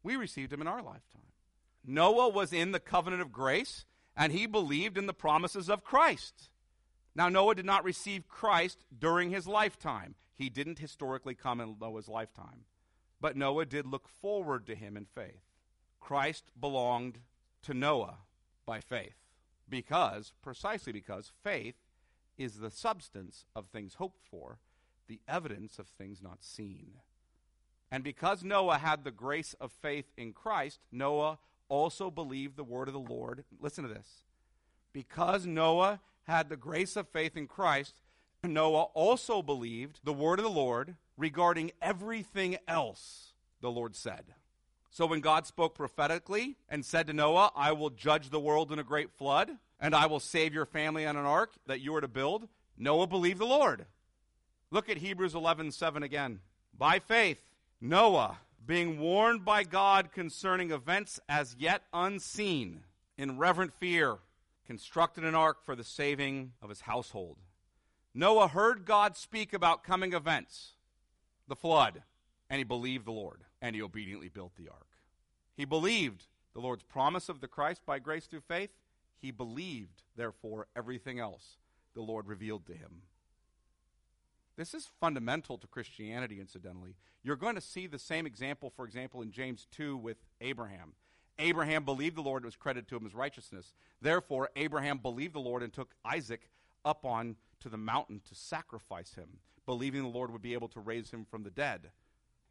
We 0.03 0.17
received 0.17 0.53
him 0.53 0.61
in 0.61 0.69
our 0.69 0.83
lifetime. 0.83 1.33
Noah 1.83 2.29
was 2.29 2.53
in 2.53 2.73
the 2.73 2.79
covenant 2.79 3.23
of 3.23 3.33
grace, 3.33 3.87
and 4.15 4.35
he 4.35 4.45
believed 4.45 4.99
in 4.99 5.07
the 5.07 5.15
promises 5.15 5.71
of 5.71 5.83
Christ. 5.83 6.51
Now, 7.15 7.29
Noah 7.29 7.55
did 7.55 7.67
not 7.67 7.85
receive 7.85 8.29
Christ 8.29 8.85
during 8.97 9.31
his 9.31 9.47
lifetime. 9.47 10.15
He 10.35 10.49
didn't 10.49 10.79
historically 10.79 11.35
come 11.35 11.61
in 11.61 11.77
Noah's 11.81 12.09
lifetime. 12.09 12.65
But 13.21 13.37
Noah 13.37 13.67
did 13.67 13.87
look 13.87 14.09
forward 14.09 14.67
to 14.67 14.75
him 14.75 14.97
in 14.97 15.05
faith. 15.05 15.43
Christ 16.01 16.51
belonged 16.59 17.19
to 17.63 17.75
Noah 17.75 18.19
by 18.67 18.81
faith 18.81 19.15
because, 19.69 20.33
precisely 20.43 20.93
because, 20.93 21.33
faith 21.43 21.77
is 22.37 22.59
the 22.59 22.71
substance 22.71 23.47
of 23.55 23.67
things 23.67 23.95
hoped 23.95 24.21
for, 24.29 24.59
the 25.07 25.21
evidence 25.29 25.79
of 25.79 25.87
things 25.87 26.23
not 26.23 26.43
seen. 26.43 26.95
And 27.91 28.03
because 28.03 28.43
Noah 28.43 28.79
had 28.79 29.05
the 29.05 29.11
grace 29.11 29.55
of 29.61 29.71
faith 29.71 30.07
in 30.17 30.33
Christ, 30.33 30.81
Noah 30.91 31.39
also 31.69 32.11
believed 32.11 32.57
the 32.57 32.65
word 32.65 32.89
of 32.89 32.95
the 32.95 33.01
Lord. 33.01 33.45
Listen 33.61 33.85
to 33.87 33.93
this. 33.93 34.25
Because 34.93 35.47
Noah 35.47 36.01
had 36.25 36.49
the 36.49 36.57
grace 36.57 36.97
of 36.97 37.09
faith 37.09 37.37
in 37.37 37.47
Christ, 37.47 38.01
Noah 38.45 38.85
also 38.95 39.43
believed 39.43 40.01
the 40.05 40.13
word 40.13 40.39
of 40.39 40.45
the 40.45 40.51
Lord 40.51 40.97
regarding 41.17 41.73
everything 41.81 42.57
else 42.67 43.33
the 43.61 43.71
Lord 43.71 43.95
said. 43.95 44.35
So 44.91 45.07
when 45.07 45.21
God 45.21 45.47
spoke 45.47 45.75
prophetically 45.75 46.57
and 46.69 46.85
said 46.85 47.07
to 47.07 47.13
Noah, 47.13 47.51
I 47.57 47.73
will 47.73 47.91
judge 47.91 48.29
the 48.29 48.41
world 48.41 48.73
in 48.73 48.79
a 48.79 48.85
great 48.85 49.11
flood, 49.11 49.51
and 49.81 49.95
I 49.95 50.07
will 50.07 50.21
save 50.21 50.53
your 50.53 50.67
family 50.67 51.07
on 51.07 51.17
an 51.17 51.25
ark 51.25 51.53
that 51.67 51.81
you 51.81 51.95
are 51.95 52.01
to 52.01 52.09
build, 52.09 52.49
Noah 52.77 53.07
believed 53.07 53.39
the 53.39 53.47
Lord. 53.47 53.87
Look 54.71 54.89
at 54.91 54.99
Hebrews 54.99 55.35
11 55.35 55.71
7 55.71 56.03
again. 56.03 56.41
By 56.77 56.99
faith, 56.99 57.39
Noah, 57.81 58.39
being 58.65 58.99
warned 58.99 59.45
by 59.45 59.65
God 59.65 60.13
concerning 60.13 60.71
events 60.71 61.21
as 61.29 61.57
yet 61.59 61.83
unseen, 61.93 62.85
in 63.17 63.39
reverent 63.39 63.73
fear, 63.75 64.19
constructed 64.67 65.25
an 65.25 65.35
ark 65.35 65.59
for 65.65 65.75
the 65.75 65.85
saving 65.85 66.53
of 66.63 66.69
his 66.69 66.83
household. 66.83 67.39
Noah 68.15 68.49
heard 68.49 68.85
God 68.85 69.17
speak 69.17 69.53
about 69.53 69.85
coming 69.85 70.13
events, 70.13 70.73
the 71.49 71.57
flood, 71.57 72.03
and 72.51 72.59
he 72.59 72.65
believed 72.65 73.07
the 73.07 73.13
Lord, 73.13 73.45
and 73.61 73.75
he 73.75 73.83
obediently 73.83 74.29
built 74.29 74.53
the 74.57 74.69
ark. 74.69 74.89
He 75.57 75.65
believed 75.65 76.27
the 76.55 76.61
Lord's 76.61 76.83
promise 76.83 77.29
of 77.29 77.41
the 77.41 77.49
Christ 77.49 77.83
by 77.87 77.99
grace 77.99 78.27
through 78.27 78.43
faith. 78.43 78.71
He 79.19 79.31
believed, 79.31 80.03
therefore, 80.17 80.67
everything 80.77 81.19
else 81.19 81.57
the 81.95 82.03
Lord 82.03 82.27
revealed 82.27 82.67
to 82.67 82.75
him. 82.75 83.03
This 84.57 84.75
is 84.75 84.91
fundamental 85.01 85.57
to 85.59 85.67
Christianity, 85.67 86.39
incidentally. 86.39 86.97
You're 87.23 87.37
going 87.37 87.55
to 87.55 87.61
see 87.61 87.87
the 87.87 87.99
same 87.99 88.27
example, 88.27 88.71
for 88.71 88.85
example, 88.85 89.23
in 89.23 89.31
James 89.31 89.67
2 89.73 89.97
with 89.97 90.19
Abraham. 90.41 90.93
Abraham 91.43 91.85
believed 91.85 92.17
the 92.17 92.23
Lord, 92.23 92.45
was 92.45 92.57
credited 92.57 92.89
to 92.89 92.97
him 92.97 93.07
as 93.07 93.15
righteousness. 93.15 93.75
Therefore, 94.01 94.49
Abraham 94.57 94.99
believed 94.99 95.35
the 95.35 95.41
Lord 95.41 95.63
and 95.63 95.73
took 95.73 95.95
Isaac 96.05 96.49
up 96.85 97.05
on 97.05 97.37
to 97.61 97.69
the 97.69 97.77
mountain 97.77 98.21
to 98.29 98.35
sacrifice 98.35 99.15
him, 99.15 99.39
believing 99.67 100.03
the 100.03 100.09
Lord 100.09 100.31
would 100.31 100.43
be 100.43 100.55
able 100.55 100.69
to 100.69 100.81
raise 100.81 101.11
him 101.11 101.25
from 101.25 101.43
the 101.43 101.51
dead. 101.51 101.91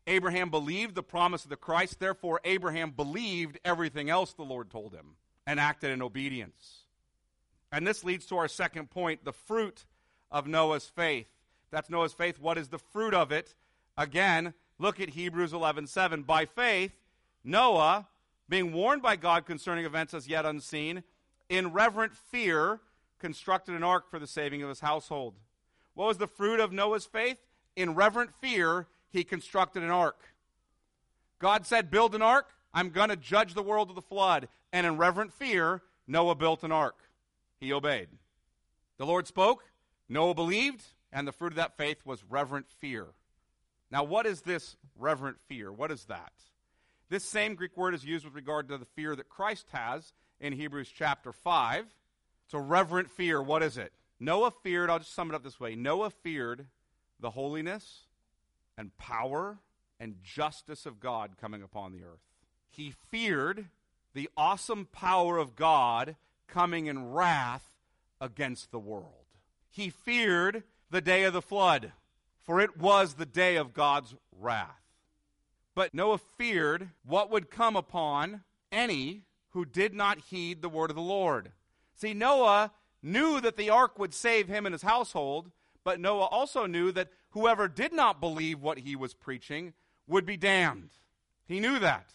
Abraham 0.08 0.50
believed 0.50 0.96
the 0.96 1.04
promise 1.04 1.44
of 1.44 1.50
the 1.50 1.56
Christ, 1.56 2.00
therefore, 2.00 2.42
Abraham 2.44 2.92
believed 2.92 3.60
everything 3.64 4.10
else 4.10 4.34
the 4.34 4.44
Lord 4.44 4.70
told 4.70 4.94
him 4.94 5.16
and 5.46 5.60
acted 5.60 5.92
in 5.92 6.02
obedience. 6.02 6.82
And 7.72 7.88
this 7.88 8.04
leads 8.04 8.26
to 8.28 8.38
our 8.38 8.48
second 8.48 8.90
point 8.90 9.24
the 9.24 9.34
fruit 9.34 9.86
of 10.32 10.48
Noah's 10.48 10.86
faith. 10.86 11.28
That's 11.72 11.90
Noah's 11.90 12.14
faith. 12.14 12.40
What 12.40 12.58
is 12.58 12.68
the 12.68 12.78
fruit 12.78 13.14
of 13.14 13.32
it? 13.32 13.56
Again, 13.98 14.54
look 14.80 15.00
at 15.00 15.10
Hebrews 15.10 15.54
11:7. 15.54 16.24
By 16.24 16.46
faith, 16.46 16.94
Noah, 17.44 18.08
being 18.50 18.74
warned 18.74 19.02
by 19.02 19.16
God 19.16 19.46
concerning 19.46 19.86
events 19.86 20.14
as 20.14 20.28
yet 20.28 20.46
unseen, 20.46 21.04
in 21.50 21.72
reverent 21.72 22.16
fear 22.16 22.80
constructed 23.20 23.76
an 23.76 23.84
ark 23.84 24.10
for 24.10 24.20
the 24.20 24.28
saving 24.28 24.64
of 24.64 24.70
his 24.70 24.80
household. 24.80 25.36
What 25.94 26.08
was 26.08 26.18
the 26.18 26.28
fruit 26.28 26.60
of 26.60 26.72
Noah's 26.72 27.06
faith? 27.06 27.38
In 27.76 27.96
reverent 27.96 28.34
fear, 28.34 28.88
he 29.10 29.24
constructed 29.24 29.84
an 29.84 29.92
ark. 29.92 30.34
God 31.40 31.66
said, 31.66 31.92
Build 31.92 32.16
an 32.16 32.22
ark. 32.22 32.50
I'm 32.74 32.90
going 32.90 33.10
to 33.10 33.16
judge 33.16 33.54
the 33.54 33.64
world 33.64 33.90
with 33.90 33.96
the 33.96 34.02
flood. 34.02 34.48
And 34.72 34.88
in 34.88 34.98
reverent 34.98 35.34
fear, 35.34 35.82
Noah 36.08 36.36
built 36.36 36.64
an 36.64 36.72
ark. 36.72 36.98
He 37.60 37.74
obeyed. 37.74 38.08
The 38.98 39.06
Lord 39.06 39.28
spoke, 39.28 39.66
Noah 40.08 40.34
believed, 40.34 40.84
and 41.12 41.28
the 41.28 41.32
fruit 41.32 41.54
of 41.54 41.58
that 41.58 41.78
faith 41.78 41.98
was 42.06 42.24
reverent 42.24 42.68
fear. 42.70 43.08
Now, 43.90 44.04
what 44.04 44.26
is 44.26 44.42
this 44.42 44.78
reverent 44.98 45.38
fear? 45.48 45.72
What 45.72 45.92
is 45.92 46.06
that? 46.06 46.32
This 47.12 47.26
same 47.26 47.56
Greek 47.56 47.76
word 47.76 47.94
is 47.94 48.06
used 48.06 48.24
with 48.24 48.36
regard 48.36 48.70
to 48.70 48.78
the 48.78 48.86
fear 48.86 49.18
that 49.18 49.28
Christ 49.28 49.68
has 49.74 50.14
in 50.40 50.54
Hebrews 50.54 50.90
chapter 50.96 51.34
5. 51.34 51.86
It's 52.46 52.54
a 52.54 52.60
reverent 52.60 53.12
fear. 53.12 53.42
What 53.42 53.62
is 53.64 53.78
it? 53.78 53.92
Noah 54.18 54.54
feared, 54.64 54.90
I'll 54.90 55.00
just 55.00 55.14
sum 55.14 55.30
it 55.30 55.36
up 55.36 55.44
this 55.44 55.60
way 55.60 55.76
Noah 55.76 56.12
feared 56.12 56.68
the 57.20 57.32
holiness 57.32 58.06
and 58.78 58.98
power 58.98 59.60
and 60.00 60.24
justice 60.24 60.86
of 60.86 61.02
God 61.02 61.32
coming 61.36 61.62
upon 61.62 61.92
the 61.92 62.02
earth. 62.06 62.22
He 62.70 62.94
feared 63.10 63.66
the 64.14 64.30
awesome 64.38 64.88
power 64.90 65.38
of 65.38 65.58
God 65.58 66.16
coming 66.48 66.86
in 66.86 67.12
wrath 67.12 67.76
against 68.22 68.72
the 68.72 68.80
world. 68.80 69.26
He 69.70 69.90
feared 69.90 70.64
the 70.90 71.02
day 71.02 71.24
of 71.24 71.34
the 71.34 71.42
flood, 71.42 71.92
for 72.46 72.62
it 72.62 72.78
was 72.78 73.16
the 73.16 73.26
day 73.26 73.58
of 73.58 73.74
God's 73.74 74.16
wrath. 74.40 74.81
But 75.76 75.94
Noah 75.94 76.20
feared 76.38 76.90
what 77.06 77.30
would 77.32 77.50
come 77.50 77.76
upon 77.76 78.44
any 78.72 79.24
who 79.52 79.66
did 79.66 79.94
not 79.94 80.20
heed 80.20 80.62
the 80.62 80.70
word 80.70 80.90
of 80.90 80.96
the 80.96 81.02
Lord. 81.02 81.52
See, 81.96 82.14
Noah 82.14 82.72
knew 83.02 83.42
that 83.42 83.58
the 83.58 83.70
ark 83.70 83.98
would 83.98 84.14
save 84.14 84.48
him 84.48 84.66
and 84.66 84.74
his 84.74 84.82
household, 84.82 85.52
but 85.84 86.00
Noah 86.00 86.26
also 86.26 86.66
knew 86.66 86.92
that 86.92 87.10
whoever 87.32 87.68
did 87.68 87.94
not 87.94 88.20
believe 88.20 88.62
what 88.62 88.80
he 88.80 88.96
was 88.96 89.14
preaching 89.14 89.74
would 90.08 90.26
be 90.26 90.38
damned. 90.38 90.92
He 91.48 91.60
knew 91.60 91.80
that. 91.80 92.12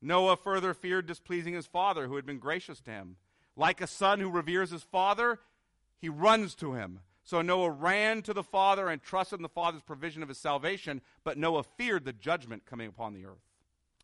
Noah 0.00 0.36
further 0.36 0.74
feared 0.74 1.06
displeasing 1.06 1.54
his 1.54 1.66
father, 1.66 2.06
who 2.06 2.16
had 2.16 2.26
been 2.26 2.38
gracious 2.38 2.80
to 2.82 2.90
him. 2.90 3.16
Like 3.56 3.80
a 3.80 3.86
son 3.86 4.20
who 4.20 4.30
reveres 4.30 4.70
his 4.70 4.84
father, 4.84 5.40
he 5.98 6.08
runs 6.08 6.54
to 6.56 6.74
him. 6.74 7.00
So 7.28 7.42
Noah 7.42 7.68
ran 7.68 8.22
to 8.22 8.32
the 8.32 8.42
father 8.42 8.88
and 8.88 9.02
trusted 9.02 9.38
in 9.38 9.42
the 9.42 9.50
father's 9.50 9.82
provision 9.82 10.22
of 10.22 10.30
his 10.30 10.38
salvation, 10.38 11.02
but 11.24 11.36
Noah 11.36 11.62
feared 11.62 12.06
the 12.06 12.12
judgment 12.14 12.64
coming 12.64 12.88
upon 12.88 13.12
the 13.12 13.26
earth. 13.26 13.44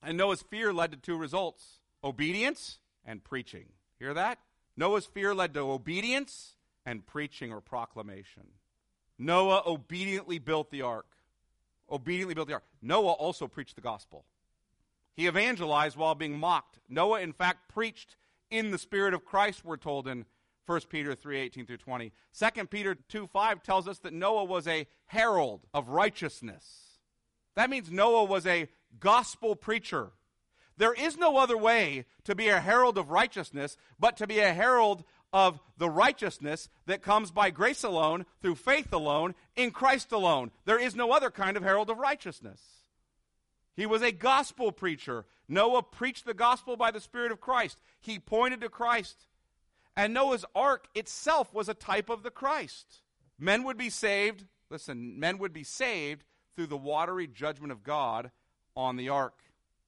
And 0.02 0.18
Noah's 0.18 0.42
fear 0.42 0.74
led 0.74 0.90
to 0.90 0.98
two 0.98 1.16
results 1.16 1.80
obedience 2.04 2.80
and 3.02 3.24
preaching. 3.24 3.64
Hear 3.98 4.12
that? 4.12 4.40
Noah's 4.76 5.06
fear 5.06 5.34
led 5.34 5.54
to 5.54 5.60
obedience 5.60 6.56
and 6.84 7.06
preaching 7.06 7.50
or 7.50 7.62
proclamation. 7.62 8.42
Noah 9.18 9.62
obediently 9.64 10.38
built 10.38 10.70
the 10.70 10.82
ark. 10.82 11.16
Obediently 11.90 12.34
built 12.34 12.48
the 12.48 12.54
ark. 12.54 12.64
Noah 12.82 13.12
also 13.12 13.48
preached 13.48 13.76
the 13.76 13.80
gospel. 13.80 14.26
He 15.16 15.26
evangelized 15.26 15.96
while 15.96 16.14
being 16.14 16.38
mocked. 16.38 16.78
Noah, 16.90 17.22
in 17.22 17.32
fact, 17.32 17.72
preached 17.72 18.16
in 18.50 18.70
the 18.70 18.76
spirit 18.76 19.14
of 19.14 19.24
Christ, 19.24 19.64
we're 19.64 19.78
told 19.78 20.06
in 20.06 20.26
1 20.66 20.88
Peter 20.88 21.14
3:18 21.14 21.66
through 21.66 21.76
20. 21.78 22.12
2 22.32 22.66
Peter 22.66 22.94
2 22.94 23.26
5 23.26 23.62
tells 23.62 23.86
us 23.88 23.98
that 24.00 24.12
Noah 24.12 24.44
was 24.44 24.66
a 24.66 24.86
herald 25.06 25.66
of 25.74 25.88
righteousness. 25.88 26.98
That 27.54 27.70
means 27.70 27.90
Noah 27.90 28.24
was 28.24 28.46
a 28.46 28.68
gospel 28.98 29.56
preacher. 29.56 30.12
There 30.76 30.94
is 30.94 31.16
no 31.16 31.36
other 31.36 31.56
way 31.56 32.04
to 32.24 32.34
be 32.34 32.48
a 32.48 32.60
herald 32.60 32.98
of 32.98 33.10
righteousness 33.10 33.76
but 33.98 34.16
to 34.16 34.26
be 34.26 34.40
a 34.40 34.52
herald 34.52 35.04
of 35.32 35.60
the 35.78 35.90
righteousness 35.90 36.68
that 36.86 37.02
comes 37.02 37.32
by 37.32 37.50
grace 37.50 37.82
alone, 37.82 38.24
through 38.40 38.54
faith 38.54 38.92
alone, 38.92 39.34
in 39.56 39.72
Christ 39.72 40.12
alone. 40.12 40.52
There 40.64 40.78
is 40.78 40.94
no 40.94 41.10
other 41.10 41.30
kind 41.30 41.56
of 41.56 41.62
herald 41.62 41.90
of 41.90 41.98
righteousness. 41.98 42.60
He 43.76 43.84
was 43.84 44.02
a 44.02 44.12
gospel 44.12 44.70
preacher. 44.70 45.24
Noah 45.48 45.82
preached 45.82 46.24
the 46.24 46.34
gospel 46.34 46.76
by 46.76 46.92
the 46.92 47.00
Spirit 47.00 47.32
of 47.32 47.40
Christ. 47.40 47.78
He 48.00 48.18
pointed 48.20 48.60
to 48.60 48.68
Christ. 48.68 49.26
And 49.96 50.12
Noah's 50.12 50.44
ark 50.54 50.86
itself 50.94 51.52
was 51.54 51.68
a 51.68 51.74
type 51.74 52.10
of 52.10 52.22
the 52.22 52.30
Christ. 52.30 53.02
Men 53.38 53.62
would 53.64 53.76
be 53.76 53.90
saved, 53.90 54.44
listen, 54.70 55.18
men 55.18 55.38
would 55.38 55.52
be 55.52 55.64
saved 55.64 56.24
through 56.54 56.66
the 56.66 56.76
watery 56.76 57.26
judgment 57.26 57.72
of 57.72 57.82
God 57.82 58.30
on 58.76 58.96
the 58.96 59.08
ark. 59.08 59.38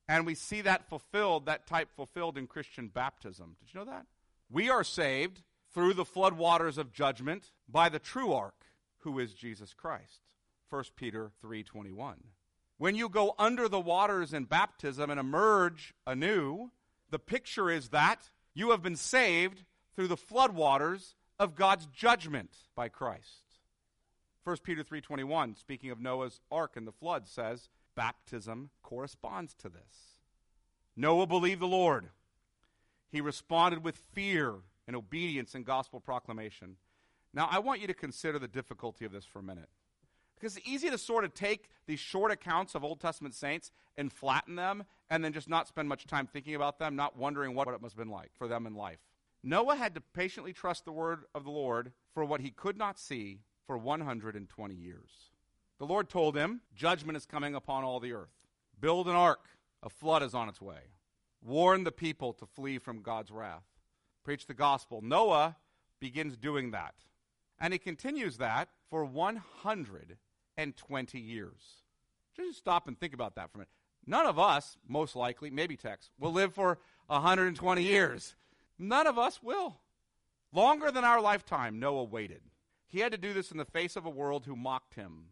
And 0.09 0.27
we 0.27 0.35
see 0.35 0.61
that 0.61 0.89
fulfilled, 0.89 1.47
that 1.47 1.67
type 1.67 1.89
fulfilled 1.97 2.39
in 2.39 2.47
Christian 2.47 2.89
baptism. 2.89 3.57
Did 3.59 3.75
you 3.75 3.81
know 3.81 3.91
that? 3.91 4.07
We 4.51 4.71
are 4.71 4.85
saved 4.85 5.43
through 5.75 5.95
the 5.95 6.05
flood 6.05 6.35
waters 6.35 6.79
of 6.79 6.93
judgment 6.93 7.51
by 7.69 7.89
the 7.89 7.99
true 7.99 8.33
ark, 8.33 8.67
who 8.99 9.19
is 9.19 9.35
Jesus 9.35 9.75
Christ. 9.75 10.21
1 10.71 10.85
Peter 10.97 11.33
3:21. 11.43 12.33
When 12.79 12.95
you 12.95 13.09
go 13.09 13.35
under 13.39 13.69
the 13.69 13.81
waters 13.81 14.33
in 14.33 14.45
baptism 14.45 15.11
and 15.11 15.19
emerge 15.19 15.95
anew, 16.07 16.71
the 17.11 17.19
picture 17.19 17.71
is 17.71 17.89
that 17.89 18.31
you 18.55 18.71
have 18.71 18.83
been 18.83 18.97
saved 18.97 19.65
through 19.97 20.09
the 20.09 20.17
floodwaters 20.17 21.15
of 21.39 21.57
God's 21.57 21.87
judgment 21.87 22.51
by 22.77 22.89
Christ. 22.89 23.43
1 24.45 24.59
Peter 24.63 24.85
3:21, 24.85 25.57
speaking 25.57 25.91
of 25.91 25.99
Noah's 25.99 26.41
ark 26.53 26.77
and 26.77 26.87
the 26.87 26.93
flood 26.93 27.27
says, 27.27 27.69
baptism 27.97 28.71
corresponds 28.83 29.55
to 29.55 29.69
this. 29.69 30.21
Noah 30.95 31.27
believed 31.27 31.61
the 31.61 31.67
Lord. 31.67 32.11
He 33.09 33.21
responded 33.21 33.83
with 33.83 33.97
fear 33.97 34.57
and 34.87 34.95
obedience 34.95 35.55
and 35.55 35.65
gospel 35.65 35.99
proclamation. 35.99 36.77
Now, 37.33 37.49
I 37.51 37.59
want 37.59 37.81
you 37.81 37.87
to 37.87 37.95
consider 37.95 38.39
the 38.39 38.49
difficulty 38.49 39.05
of 39.05 39.13
this 39.13 39.25
for 39.25 39.41
a 39.41 39.43
minute. 39.43 39.69
Because 40.37 40.57
it's 40.57 40.69
easy 40.69 40.91
to 40.91 40.99
sort 40.99 41.25
of 41.25 41.33
take 41.35 41.71
these 41.87 41.99
short 41.99 42.31
accounts 42.31 42.75
of 42.75 42.85
Old 42.85 43.01
Testament 43.01 43.35
saints 43.35 43.73
and 43.97 44.13
flatten 44.13 44.55
them 44.55 44.85
and 45.09 45.25
then 45.25 45.33
just 45.33 45.49
not 45.49 45.67
spend 45.67 45.89
much 45.89 46.07
time 46.07 46.27
thinking 46.27 46.55
about 46.55 46.79
them, 46.79 46.95
not 46.95 47.17
wondering 47.17 47.55
what 47.55 47.69
it 47.69 47.81
must 47.81 47.95
have 47.95 48.05
been 48.05 48.13
like 48.13 48.31
for 48.35 48.47
them 48.47 48.67
in 48.67 48.75
life. 48.75 49.01
Noah 49.47 49.77
had 49.77 49.95
to 49.95 50.01
patiently 50.01 50.53
trust 50.53 50.85
the 50.85 50.91
word 50.91 51.23
of 51.33 51.45
the 51.45 51.53
Lord 51.53 51.93
for 52.13 52.25
what 52.25 52.41
he 52.41 52.51
could 52.51 52.77
not 52.77 52.99
see 52.99 53.43
for 53.65 53.79
120 53.79 54.75
years. 54.75 55.31
The 55.79 55.87
Lord 55.87 56.09
told 56.09 56.37
him, 56.37 56.63
Judgment 56.75 57.17
is 57.17 57.27
coming 57.27 57.55
upon 57.55 57.85
all 57.85 58.01
the 58.01 58.13
earth. 58.13 58.35
Build 58.81 59.07
an 59.07 59.15
ark, 59.15 59.47
a 59.85 59.89
flood 59.89 60.25
is 60.25 60.35
on 60.35 60.49
its 60.49 60.61
way. 60.61 60.81
Warn 61.45 61.85
the 61.85 61.93
people 61.93 62.33
to 62.33 62.45
flee 62.45 62.79
from 62.79 63.03
God's 63.03 63.31
wrath. 63.31 63.63
Preach 64.25 64.49
the 64.49 64.55
gospel. 64.55 65.01
Noah 65.01 65.55
begins 66.01 66.37
doing 66.37 66.73
that. 66.73 66.97
And 67.61 67.73
he 67.73 67.79
continues 67.79 68.39
that 68.39 68.71
for 68.91 69.05
120 69.05 71.21
years. 71.21 71.85
Just 72.37 72.59
stop 72.59 72.89
and 72.89 72.99
think 72.99 73.15
about 73.15 73.37
that 73.37 73.53
for 73.53 73.59
a 73.59 73.61
minute. 73.61 73.71
None 74.09 74.27
of 74.27 74.41
us, 74.41 74.77
most 74.89 75.15
likely, 75.15 75.51
maybe 75.51 75.77
Tex, 75.77 76.11
will 76.19 76.33
live 76.33 76.53
for 76.53 76.81
120 77.07 77.85
years. 77.85 78.35
None 78.79 79.07
of 79.07 79.19
us 79.19 79.43
will. 79.43 79.79
Longer 80.53 80.91
than 80.91 81.05
our 81.05 81.21
lifetime, 81.21 81.79
Noah 81.79 82.05
waited. 82.05 82.43
He 82.87 83.01
had 83.01 83.13
to 83.13 83.19
do 83.19 83.33
this 83.33 83.51
in 83.51 83.59
the 83.59 83.65
face 83.65 83.97
of 83.97 84.07
a 84.07 84.11
world 84.11 84.47
who 84.47 84.57
mocked 84.57 84.95
him, 84.95 85.27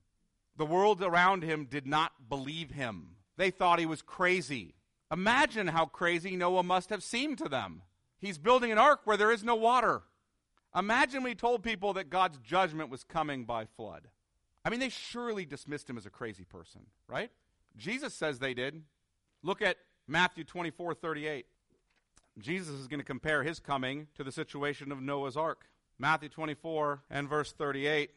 the 0.57 0.67
world 0.67 1.03
around 1.03 1.43
him 1.43 1.65
did 1.65 1.87
not 1.87 2.29
believe 2.29 2.71
him. 2.71 3.17
They 3.37 3.51
thought 3.51 3.81
he 3.81 3.87
was 3.87 4.03
crazy. 4.03 4.75
Imagine 5.11 5.69
how 5.69 5.87
crazy 5.87 6.37
Noah 6.37 6.63
must 6.63 6.91
have 6.91 7.03
seemed 7.03 7.39
to 7.39 7.49
them. 7.49 7.83
He's 8.21 8.39
building 8.39 8.71
an 8.71 8.79
ark 8.79 9.01
where 9.05 9.17
there 9.17 9.33
is 9.33 9.43
no 9.43 9.57
water. 9.57 10.03
Imagine 10.77 11.23
we 11.23 11.35
told 11.35 11.63
people 11.63 11.93
that 11.95 12.11
God's 12.11 12.39
judgment 12.39 12.91
was 12.91 13.05
coming 13.05 13.45
by 13.45 13.65
flood. 13.65 14.09
I 14.65 14.71
mean, 14.71 14.81
they 14.81 14.89
surely 14.89 15.45
dismissed 15.45 15.91
him 15.91 15.99
as 15.99 16.07
a 16.07 16.11
crazy 16.11 16.45
person, 16.45 16.83
right? 17.07 17.31
Jesus 17.77 18.15
says 18.15 18.39
they 18.39 18.55
did. 18.55 18.83
Look 19.43 19.61
at 19.61 19.77
Matthew 20.07 20.45
24 20.45 20.95
38. 20.95 21.47
Jesus 22.39 22.75
is 22.75 22.89
going 22.89 23.01
to 23.01 23.05
compare 23.05 23.43
his 23.43 23.61
coming 23.61 24.09
to 24.17 24.25
the 24.25 24.33
situation 24.33 24.91
of 24.91 25.01
Noah's 25.01 25.37
ark. 25.37 25.69
Matthew 25.99 26.29
24 26.29 27.05
and 27.11 27.29
verse 27.29 27.53
38. 27.53 28.11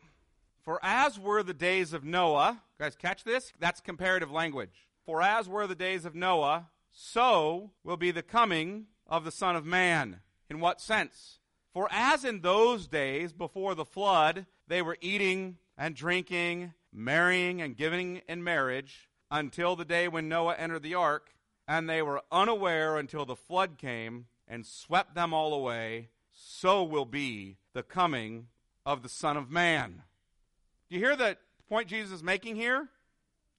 For 0.64 0.80
as 0.84 1.20
were 1.20 1.44
the 1.44 1.54
days 1.54 1.94
of 1.94 2.04
Noah, 2.04 2.62
guys, 2.80 2.96
catch 2.96 3.24
this? 3.24 3.54
That's 3.60 3.80
comparative 3.80 4.32
language. 4.32 4.88
For 5.06 5.22
as 5.22 5.48
were 5.48 5.68
the 5.68 5.76
days 5.76 6.04
of 6.04 6.16
Noah, 6.16 6.70
so 6.92 7.72
will 7.84 7.98
be 7.98 8.12
the 8.12 8.24
coming 8.24 8.88
of 9.06 9.24
the 9.24 9.32
Son 9.32 9.56
of 9.56 9.66
Man. 9.66 10.22
In 10.50 10.60
what 10.60 10.82
sense? 10.82 11.40
For 11.72 11.88
as 11.92 12.26
in 12.26 12.42
those 12.42 12.88
days 12.88 13.34
before 13.34 13.76
the 13.76 13.86
flood, 13.86 14.48
they 14.68 14.82
were 14.82 14.98
eating 15.00 15.58
and 15.78 15.96
drinking, 15.96 16.74
marrying 16.92 17.62
and 17.62 17.78
giving 17.78 18.22
in 18.28 18.44
marriage, 18.44 19.08
until 19.30 19.76
the 19.76 19.86
day 19.86 20.08
when 20.08 20.28
Noah 20.28 20.56
entered 20.56 20.84
the 20.84 20.96
ark, 20.96 21.36
and 21.68 21.90
they 21.90 22.02
were 22.02 22.22
unaware 22.32 22.98
until 22.98 23.26
the 23.26 23.36
flood 23.36 23.78
came 23.78 24.26
and 24.48 24.66
swept 24.66 25.16
them 25.16 25.34
all 25.34 25.54
away. 25.54 26.10
So 26.34 26.84
will 26.84 27.06
be 27.06 27.58
the 27.74 27.84
coming 27.84 28.48
of 28.86 29.04
the 29.04 29.10
Son 29.10 29.36
of 29.36 29.52
Man. 29.52 30.04
Do 30.90 30.96
you 30.96 31.02
hear 31.02 31.16
the 31.16 31.38
point 31.68 31.90
Jesus 31.90 32.14
is 32.14 32.24
making 32.24 32.56
here? 32.56 32.88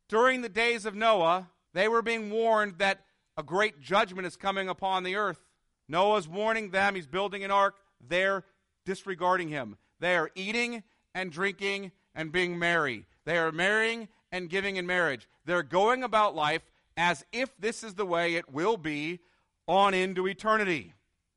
During 0.09 0.41
the 0.41 0.49
days 0.49 0.87
of 0.87 0.95
Noah, 0.95 1.51
they 1.75 1.89
were 1.89 2.01
being 2.01 2.31
warned 2.31 2.79
that 2.79 3.05
a 3.37 3.43
great 3.43 3.81
judgment 3.81 4.27
is 4.27 4.37
coming 4.37 4.69
upon 4.69 5.03
the 5.03 5.17
earth. 5.17 5.39
Noah's 5.87 6.27
warning 6.27 6.71
them, 6.71 6.95
he's 6.95 7.07
building 7.07 7.45
an 7.45 7.51
ark. 7.51 7.75
They're 8.01 8.45
disregarding 8.87 9.49
him. 9.49 9.77
They 10.01 10.17
are 10.17 10.31
eating 10.35 10.83
and 11.15 11.31
drinking 11.31 11.93
and 12.15 12.33
being 12.33 12.59
merry. 12.59 13.05
They 13.25 13.37
are 13.37 13.53
marrying 13.53 14.09
and 14.33 14.49
giving 14.49 14.77
in 14.77 14.87
marriage. 14.87 15.29
They're 15.45 15.63
going 15.63 16.03
about 16.03 16.35
life 16.35 16.63
as 16.99 17.25
if 17.33 17.57
this 17.59 17.85
is 17.85 17.95
the 17.95 18.05
way 18.05 18.35
it 18.35 18.53
will 18.53 18.77
be 18.77 19.21
on 19.69 19.95
into 19.95 20.27
eternity. 20.27 20.93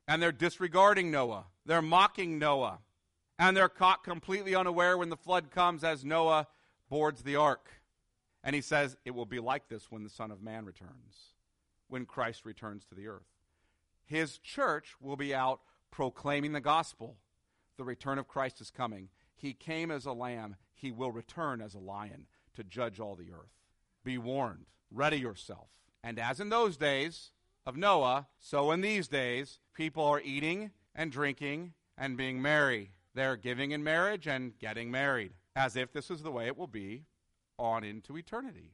And 0.07 0.21
they're 0.21 0.31
disregarding 0.31 1.11
Noah. 1.11 1.45
They're 1.65 1.83
mocking 1.83 2.39
Noah. 2.39 2.79
And 3.37 3.55
they're 3.55 3.69
caught 3.69 4.03
completely 4.03 4.55
unaware 4.55 4.97
when 4.97 5.09
the 5.09 5.15
flood 5.15 5.51
comes 5.51 5.83
as 5.83 6.03
Noah 6.03 6.47
boards 6.89 7.21
the 7.21 7.35
ark. 7.35 7.69
And 8.43 8.55
he 8.55 8.61
says, 8.61 8.97
It 9.05 9.11
will 9.11 9.27
be 9.27 9.39
like 9.39 9.69
this 9.69 9.91
when 9.91 10.03
the 10.03 10.09
Son 10.09 10.31
of 10.31 10.41
Man 10.41 10.65
returns, 10.65 11.35
when 11.87 12.05
Christ 12.05 12.43
returns 12.43 12.83
to 12.85 12.95
the 12.95 13.07
earth. 13.07 13.29
His 14.03 14.39
church 14.39 14.95
will 14.99 15.15
be 15.15 15.33
out 15.33 15.61
proclaiming 15.91 16.53
the 16.53 16.59
gospel. 16.59 17.17
The 17.77 17.83
return 17.83 18.17
of 18.17 18.27
Christ 18.27 18.61
is 18.61 18.71
coming. 18.71 19.09
He 19.35 19.53
came 19.53 19.91
as 19.91 20.05
a 20.05 20.11
lamb, 20.11 20.55
he 20.73 20.91
will 20.91 21.11
return 21.11 21.61
as 21.61 21.75
a 21.75 21.79
lion 21.79 22.25
to 22.55 22.63
judge 22.63 22.99
all 22.99 23.15
the 23.15 23.31
earth. 23.31 23.53
Be 24.03 24.17
warned, 24.17 24.65
ready 24.91 25.17
yourself. 25.17 25.67
And 26.03 26.19
as 26.19 26.39
in 26.39 26.49
those 26.49 26.77
days 26.77 27.31
of 27.65 27.77
Noah, 27.77 28.27
so 28.39 28.71
in 28.71 28.81
these 28.81 29.07
days, 29.07 29.59
people 29.73 30.03
are 30.03 30.21
eating 30.21 30.71
and 30.95 31.11
drinking 31.11 31.73
and 31.97 32.17
being 32.17 32.41
merry. 32.41 32.91
They're 33.13 33.35
giving 33.35 33.71
in 33.71 33.83
marriage 33.83 34.27
and 34.27 34.57
getting 34.59 34.89
married, 34.91 35.33
as 35.55 35.75
if 35.75 35.91
this 35.91 36.09
is 36.09 36.23
the 36.23 36.31
way 36.31 36.47
it 36.47 36.57
will 36.57 36.67
be 36.67 37.03
on 37.59 37.83
into 37.83 38.17
eternity. 38.17 38.71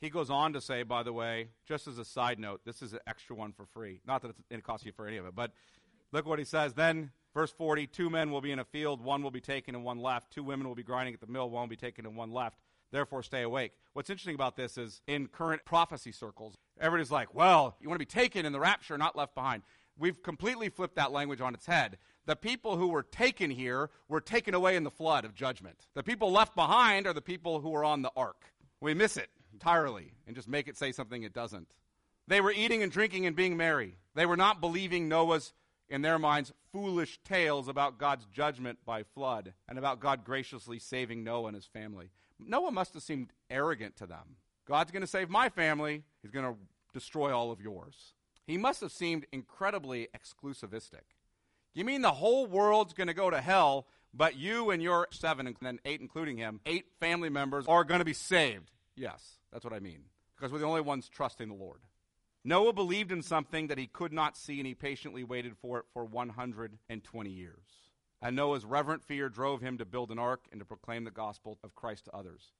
He 0.00 0.08
goes 0.08 0.30
on 0.30 0.54
to 0.54 0.60
say, 0.60 0.82
by 0.82 1.02
the 1.02 1.12
way, 1.12 1.48
just 1.66 1.86
as 1.86 1.98
a 1.98 2.04
side 2.04 2.38
note, 2.38 2.62
this 2.64 2.80
is 2.80 2.94
an 2.94 3.00
extra 3.06 3.36
one 3.36 3.52
for 3.52 3.66
free. 3.66 4.00
Not 4.06 4.22
that 4.22 4.32
it 4.50 4.64
costs 4.64 4.86
you 4.86 4.92
for 4.92 5.06
any 5.06 5.18
of 5.18 5.26
it, 5.26 5.34
but 5.34 5.52
look 6.10 6.26
what 6.26 6.38
he 6.38 6.44
says. 6.44 6.72
Then, 6.72 7.10
verse 7.34 7.52
40 7.52 7.86
two 7.86 8.08
men 8.08 8.30
will 8.30 8.40
be 8.40 8.50
in 8.50 8.58
a 8.58 8.64
field, 8.64 9.02
one 9.02 9.22
will 9.22 9.30
be 9.30 9.42
taken 9.42 9.74
and 9.74 9.84
one 9.84 9.98
left. 9.98 10.32
Two 10.32 10.42
women 10.42 10.66
will 10.66 10.74
be 10.74 10.82
grinding 10.82 11.12
at 11.12 11.20
the 11.20 11.26
mill, 11.26 11.50
one 11.50 11.62
will 11.62 11.68
be 11.68 11.76
taken 11.76 12.06
and 12.06 12.16
one 12.16 12.32
left. 12.32 12.58
Therefore, 12.90 13.22
stay 13.22 13.42
awake. 13.42 13.72
What's 13.92 14.10
interesting 14.10 14.34
about 14.34 14.56
this 14.56 14.76
is 14.76 15.00
in 15.06 15.28
current 15.28 15.64
prophecy 15.64 16.12
circles, 16.12 16.56
everybody's 16.80 17.10
like, 17.10 17.34
well, 17.34 17.76
you 17.80 17.88
want 17.88 18.00
to 18.00 18.06
be 18.06 18.10
taken 18.10 18.44
in 18.44 18.52
the 18.52 18.60
rapture, 18.60 18.98
not 18.98 19.16
left 19.16 19.34
behind. 19.34 19.62
We've 19.98 20.22
completely 20.22 20.70
flipped 20.70 20.96
that 20.96 21.12
language 21.12 21.40
on 21.40 21.54
its 21.54 21.66
head. 21.66 21.98
The 22.26 22.36
people 22.36 22.76
who 22.76 22.88
were 22.88 23.02
taken 23.02 23.50
here 23.50 23.90
were 24.08 24.20
taken 24.20 24.54
away 24.54 24.76
in 24.76 24.84
the 24.84 24.90
flood 24.90 25.24
of 25.24 25.34
judgment. 25.34 25.86
The 25.94 26.02
people 26.02 26.32
left 26.32 26.54
behind 26.54 27.06
are 27.06 27.12
the 27.12 27.20
people 27.20 27.60
who 27.60 27.70
were 27.70 27.84
on 27.84 28.02
the 28.02 28.12
ark. 28.16 28.52
We 28.80 28.94
miss 28.94 29.16
it 29.16 29.30
entirely 29.52 30.14
and 30.26 30.34
just 30.34 30.48
make 30.48 30.68
it 30.68 30.76
say 30.76 30.92
something 30.92 31.22
it 31.22 31.34
doesn't. 31.34 31.68
They 32.28 32.40
were 32.40 32.52
eating 32.52 32.82
and 32.82 32.92
drinking 32.92 33.26
and 33.26 33.36
being 33.36 33.56
merry. 33.56 33.96
They 34.14 34.26
were 34.26 34.36
not 34.36 34.60
believing 34.60 35.08
Noah's, 35.08 35.52
in 35.88 36.02
their 36.02 36.18
minds, 36.18 36.52
foolish 36.72 37.18
tales 37.24 37.66
about 37.66 37.98
God's 37.98 38.24
judgment 38.26 38.78
by 38.86 39.02
flood 39.02 39.52
and 39.68 39.78
about 39.78 40.00
God 40.00 40.24
graciously 40.24 40.78
saving 40.78 41.24
Noah 41.24 41.48
and 41.48 41.56
his 41.56 41.66
family. 41.66 42.10
Noah 42.46 42.70
must 42.72 42.94
have 42.94 43.02
seemed 43.02 43.32
arrogant 43.48 43.96
to 43.96 44.06
them. 44.06 44.36
God's 44.66 44.90
going 44.90 45.02
to 45.02 45.06
save 45.06 45.28
my 45.28 45.48
family, 45.48 46.04
he's 46.22 46.30
going 46.30 46.46
to 46.46 46.58
destroy 46.92 47.34
all 47.34 47.50
of 47.50 47.60
yours. 47.60 48.14
He 48.46 48.56
must 48.56 48.80
have 48.80 48.92
seemed 48.92 49.26
incredibly 49.32 50.08
exclusivistic. 50.16 51.16
You 51.74 51.84
mean 51.84 52.02
the 52.02 52.12
whole 52.12 52.46
world's 52.46 52.94
going 52.94 53.06
to 53.06 53.14
go 53.14 53.30
to 53.30 53.40
hell, 53.40 53.86
but 54.12 54.36
you 54.36 54.70
and 54.70 54.82
your 54.82 55.06
seven, 55.12 55.46
and 55.46 55.56
then 55.60 55.78
eight, 55.84 56.00
including 56.00 56.36
him, 56.36 56.60
eight 56.66 56.86
family 56.98 57.28
members 57.28 57.64
are 57.68 57.84
going 57.84 58.00
to 58.00 58.04
be 58.04 58.12
saved? 58.12 58.70
Yes, 58.96 59.38
that's 59.52 59.64
what 59.64 59.72
I 59.72 59.78
mean. 59.78 60.00
Because 60.36 60.52
we're 60.52 60.58
the 60.58 60.66
only 60.66 60.80
ones 60.80 61.08
trusting 61.08 61.48
the 61.48 61.54
Lord. 61.54 61.80
Noah 62.42 62.72
believed 62.72 63.12
in 63.12 63.22
something 63.22 63.68
that 63.68 63.78
he 63.78 63.86
could 63.86 64.12
not 64.12 64.36
see, 64.36 64.58
and 64.58 64.66
he 64.66 64.74
patiently 64.74 65.22
waited 65.22 65.56
for 65.60 65.80
it 65.80 65.84
for 65.92 66.04
120 66.04 67.30
years. 67.30 67.79
And 68.22 68.36
Noah's 68.36 68.64
reverent 68.64 69.02
fear 69.02 69.28
drove 69.28 69.60
him 69.60 69.78
to 69.78 69.84
build 69.84 70.10
an 70.10 70.18
ark 70.18 70.44
and 70.52 70.60
to 70.60 70.64
proclaim 70.64 71.04
the 71.04 71.10
gospel 71.10 71.58
of 71.64 71.74
Christ 71.74 72.04
to 72.04 72.14
others. 72.14 72.52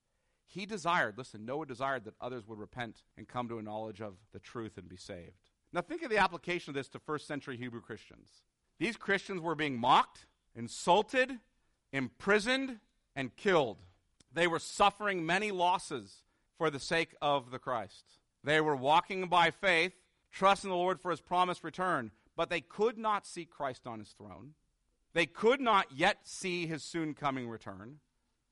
He 0.46 0.66
desired, 0.66 1.16
listen, 1.16 1.44
Noah 1.44 1.66
desired 1.66 2.04
that 2.04 2.14
others 2.20 2.46
would 2.48 2.58
repent 2.58 3.02
and 3.16 3.28
come 3.28 3.48
to 3.48 3.58
a 3.58 3.62
knowledge 3.62 4.00
of 4.00 4.14
the 4.32 4.40
truth 4.40 4.78
and 4.78 4.88
be 4.88 4.96
saved. 4.96 5.50
Now, 5.72 5.82
think 5.82 6.02
of 6.02 6.10
the 6.10 6.18
application 6.18 6.70
of 6.70 6.74
this 6.74 6.88
to 6.88 6.98
first 6.98 7.28
century 7.28 7.56
Hebrew 7.56 7.80
Christians. 7.80 8.28
These 8.78 8.96
Christians 8.96 9.40
were 9.40 9.54
being 9.54 9.78
mocked, 9.78 10.26
insulted, 10.56 11.38
imprisoned, 11.92 12.78
and 13.14 13.36
killed. 13.36 13.78
They 14.32 14.46
were 14.46 14.58
suffering 14.58 15.24
many 15.24 15.52
losses 15.52 16.24
for 16.58 16.70
the 16.70 16.80
sake 16.80 17.14
of 17.22 17.50
the 17.50 17.58
Christ. 17.58 18.04
They 18.42 18.60
were 18.60 18.76
walking 18.76 19.28
by 19.28 19.50
faith, 19.50 19.92
trusting 20.32 20.70
the 20.70 20.76
Lord 20.76 21.00
for 21.00 21.10
his 21.10 21.20
promised 21.20 21.62
return, 21.62 22.10
but 22.36 22.50
they 22.50 22.60
could 22.60 22.96
not 22.98 23.26
see 23.26 23.44
Christ 23.44 23.86
on 23.86 23.98
his 23.98 24.10
throne. 24.10 24.54
They 25.12 25.26
could 25.26 25.60
not 25.60 25.86
yet 25.94 26.18
see 26.24 26.66
his 26.66 26.82
soon 26.82 27.14
coming 27.14 27.48
return. 27.48 27.96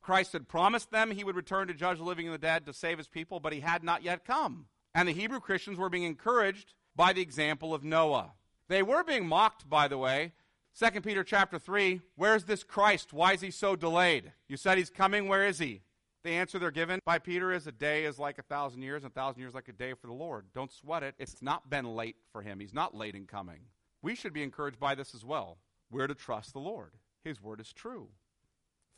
Christ 0.01 0.33
had 0.33 0.49
promised 0.49 0.91
them 0.91 1.11
he 1.11 1.25
would 1.25 1.37
return 1.37 1.69
to 1.69 1.75
judge 1.75 1.99
the 1.99 2.05
living 2.05 2.27
and 2.27 2.35
the 2.35 2.39
dead 2.39 2.67
to 2.67 2.73
save 2.73 2.99
his 2.99 3.09
people, 3.09 3.41
but 3.41 3.53
he 3.53 3.61
had 3.61 3.85
not 3.85 4.03
yet 4.03 4.25
come. 4.25 4.67
And 4.95 5.07
the 5.07 5.13
Hebrew 5.13 5.41
Christians 5.41 5.79
were 5.79 5.91
being 5.91 6.05
encouraged 6.05 6.73
by 6.97 7.13
the 7.13 7.21
example 7.21 7.75
of 7.75 7.85
Noah. 7.85 8.33
They 8.69 8.83
were 8.83 9.05
being 9.05 9.27
mocked, 9.27 9.69
by 9.69 9.87
the 9.87 9.99
way. 9.99 10.33
2 10.79 11.01
Peter 11.01 11.25
chapter 11.25 11.59
3, 11.59 12.01
where's 12.17 12.45
this 12.45 12.63
Christ? 12.63 13.13
Why 13.13 13.33
is 13.33 13.41
he 13.41 13.51
so 13.51 13.77
delayed? 13.77 14.33
You 14.49 14.57
said 14.57 14.79
he's 14.79 14.91
coming, 14.91 15.29
where 15.29 15.47
is 15.47 15.59
he? 15.59 15.83
The 16.25 16.31
answer 16.31 16.59
they're 16.59 16.71
given 16.71 17.01
by 17.05 17.19
Peter 17.19 17.53
is 17.53 17.67
a 17.67 17.73
day 17.73 18.05
is 18.05 18.19
like 18.19 18.39
a 18.39 18.43
thousand 18.43 18.83
years, 18.83 19.03
and 19.03 19.11
a 19.11 19.15
thousand 19.15 19.41
years 19.41 19.55
like 19.55 19.69
a 19.69 19.73
day 19.73 19.95
for 19.95 20.09
the 20.09 20.13
Lord. 20.13 20.47
Don't 20.55 20.73
sweat 20.73 21.03
it. 21.03 21.15
It's 21.19 21.41
not 21.43 21.71
been 21.71 21.97
late 21.97 22.17
for 22.33 22.43
him. 22.43 22.61
He's 22.61 22.75
not 22.75 22.95
late 22.95 23.15
in 23.15 23.27
coming. 23.27 23.61
We 24.03 24.15
should 24.15 24.33
be 24.33 24.43
encouraged 24.43 24.79
by 24.79 24.95
this 24.95 25.15
as 25.15 25.25
well. 25.25 25.59
We're 25.91 26.07
to 26.07 26.15
trust 26.15 26.53
the 26.53 26.61
Lord. 26.61 26.93
His 27.23 27.43
word 27.43 27.61
is 27.61 27.73
true. 27.73 28.09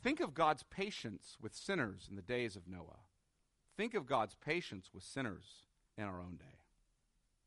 Think 0.01 0.19
of 0.19 0.33
God's 0.33 0.63
patience 0.63 1.37
with 1.41 1.55
sinners 1.55 2.07
in 2.09 2.15
the 2.15 2.21
days 2.21 2.55
of 2.55 2.67
Noah. 2.67 2.99
Think 3.77 3.93
of 3.93 4.05
God's 4.05 4.35
patience 4.35 4.89
with 4.93 5.03
sinners 5.03 5.65
in 5.97 6.05
our 6.05 6.19
own 6.19 6.37
day. 6.37 6.59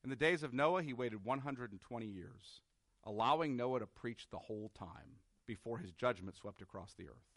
In 0.03 0.11
the 0.11 0.17
days 0.17 0.43
of 0.43 0.53
Noah, 0.53 0.83
he 0.83 0.93
waited 0.93 1.25
120 1.25 2.07
years, 2.07 2.61
allowing 3.05 3.57
Noah 3.57 3.81
to 3.81 3.87
preach 3.87 4.29
the 4.31 4.39
whole 4.39 4.71
time 4.79 5.21
before 5.47 5.79
his 5.79 5.93
judgment 5.93 6.37
swept 6.37 6.63
across 6.63 6.95
the 6.95 7.09
earth. 7.09 7.33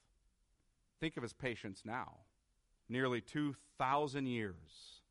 Think 0.99 1.17
of 1.17 1.23
his 1.23 1.33
patience 1.33 1.81
now. 1.85 2.17
Nearly 2.89 3.21
2,000 3.21 4.27
years, 4.27 5.01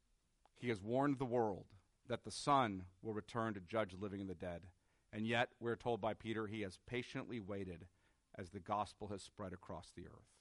he 0.59 0.69
has 0.69 0.83
warned 0.83 1.19
the 1.19 1.25
world 1.25 1.67
that 2.09 2.25
the 2.25 2.31
Son 2.31 2.85
will 3.03 3.13
return 3.13 3.55
to 3.55 3.61
judge 3.61 3.95
living 3.99 4.21
and 4.21 4.31
the 4.31 4.35
dead 4.35 4.63
and 5.13 5.27
yet, 5.27 5.49
we're 5.61 5.77
told 5.77 6.01
by 6.01 6.15
Peter, 6.15 6.47
he 6.47 6.63
has 6.63 6.79
patiently 6.87 7.41
waited 7.41 7.87
as 8.37 8.51
the 8.51 8.61
gospel 8.61 9.09
has 9.09 9.23
spread 9.23 9.53
across 9.53 9.93
the 9.97 10.07
earth. 10.07 10.37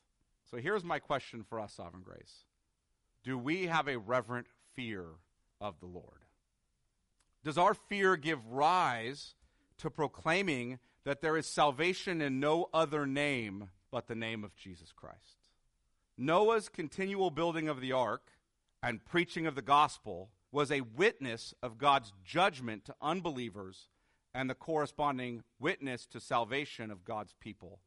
So 0.49 0.57
here's 0.57 0.83
my 0.83 0.99
question 0.99 1.43
for 1.43 1.59
us, 1.59 1.73
Sovereign 1.73 2.03
Grace 2.03 2.45
Do 3.23 3.37
we 3.37 3.67
have 3.67 3.87
a 3.87 3.97
reverent 3.97 4.47
fear 4.73 5.05
of 5.61 5.79
the 5.79 5.87
Lord? 5.87 6.25
Does 7.43 7.57
our 7.57 7.73
fear 7.73 8.15
give 8.15 8.45
rise 8.47 9.35
to 9.77 9.89
proclaiming 9.89 10.79
that 11.03 11.21
there 11.21 11.37
is 11.37 11.45
salvation 11.45 12.21
in 12.21 12.39
no 12.39 12.69
other 12.73 13.05
name 13.05 13.69
but 13.91 14.07
the 14.07 14.15
name 14.15 14.43
of 14.43 14.55
Jesus 14.55 14.91
Christ? 14.91 15.49
Noah's 16.17 16.69
continual 16.69 17.29
building 17.29 17.67
of 17.67 17.81
the 17.81 17.91
ark 17.91 18.31
and 18.81 19.03
preaching 19.05 19.45
of 19.45 19.55
the 19.55 19.61
gospel 19.61 20.29
was 20.51 20.71
a 20.71 20.81
witness 20.81 21.53
of 21.61 21.77
God's 21.77 22.13
judgment 22.23 22.85
to 22.85 22.95
unbelievers 23.01 23.89
and 24.35 24.49
the 24.49 24.53
corresponding 24.53 25.43
witness 25.59 26.05
to 26.05 26.19
salvation 26.19 26.91
of 26.91 27.05
God's 27.05 27.33
people. 27.39 27.79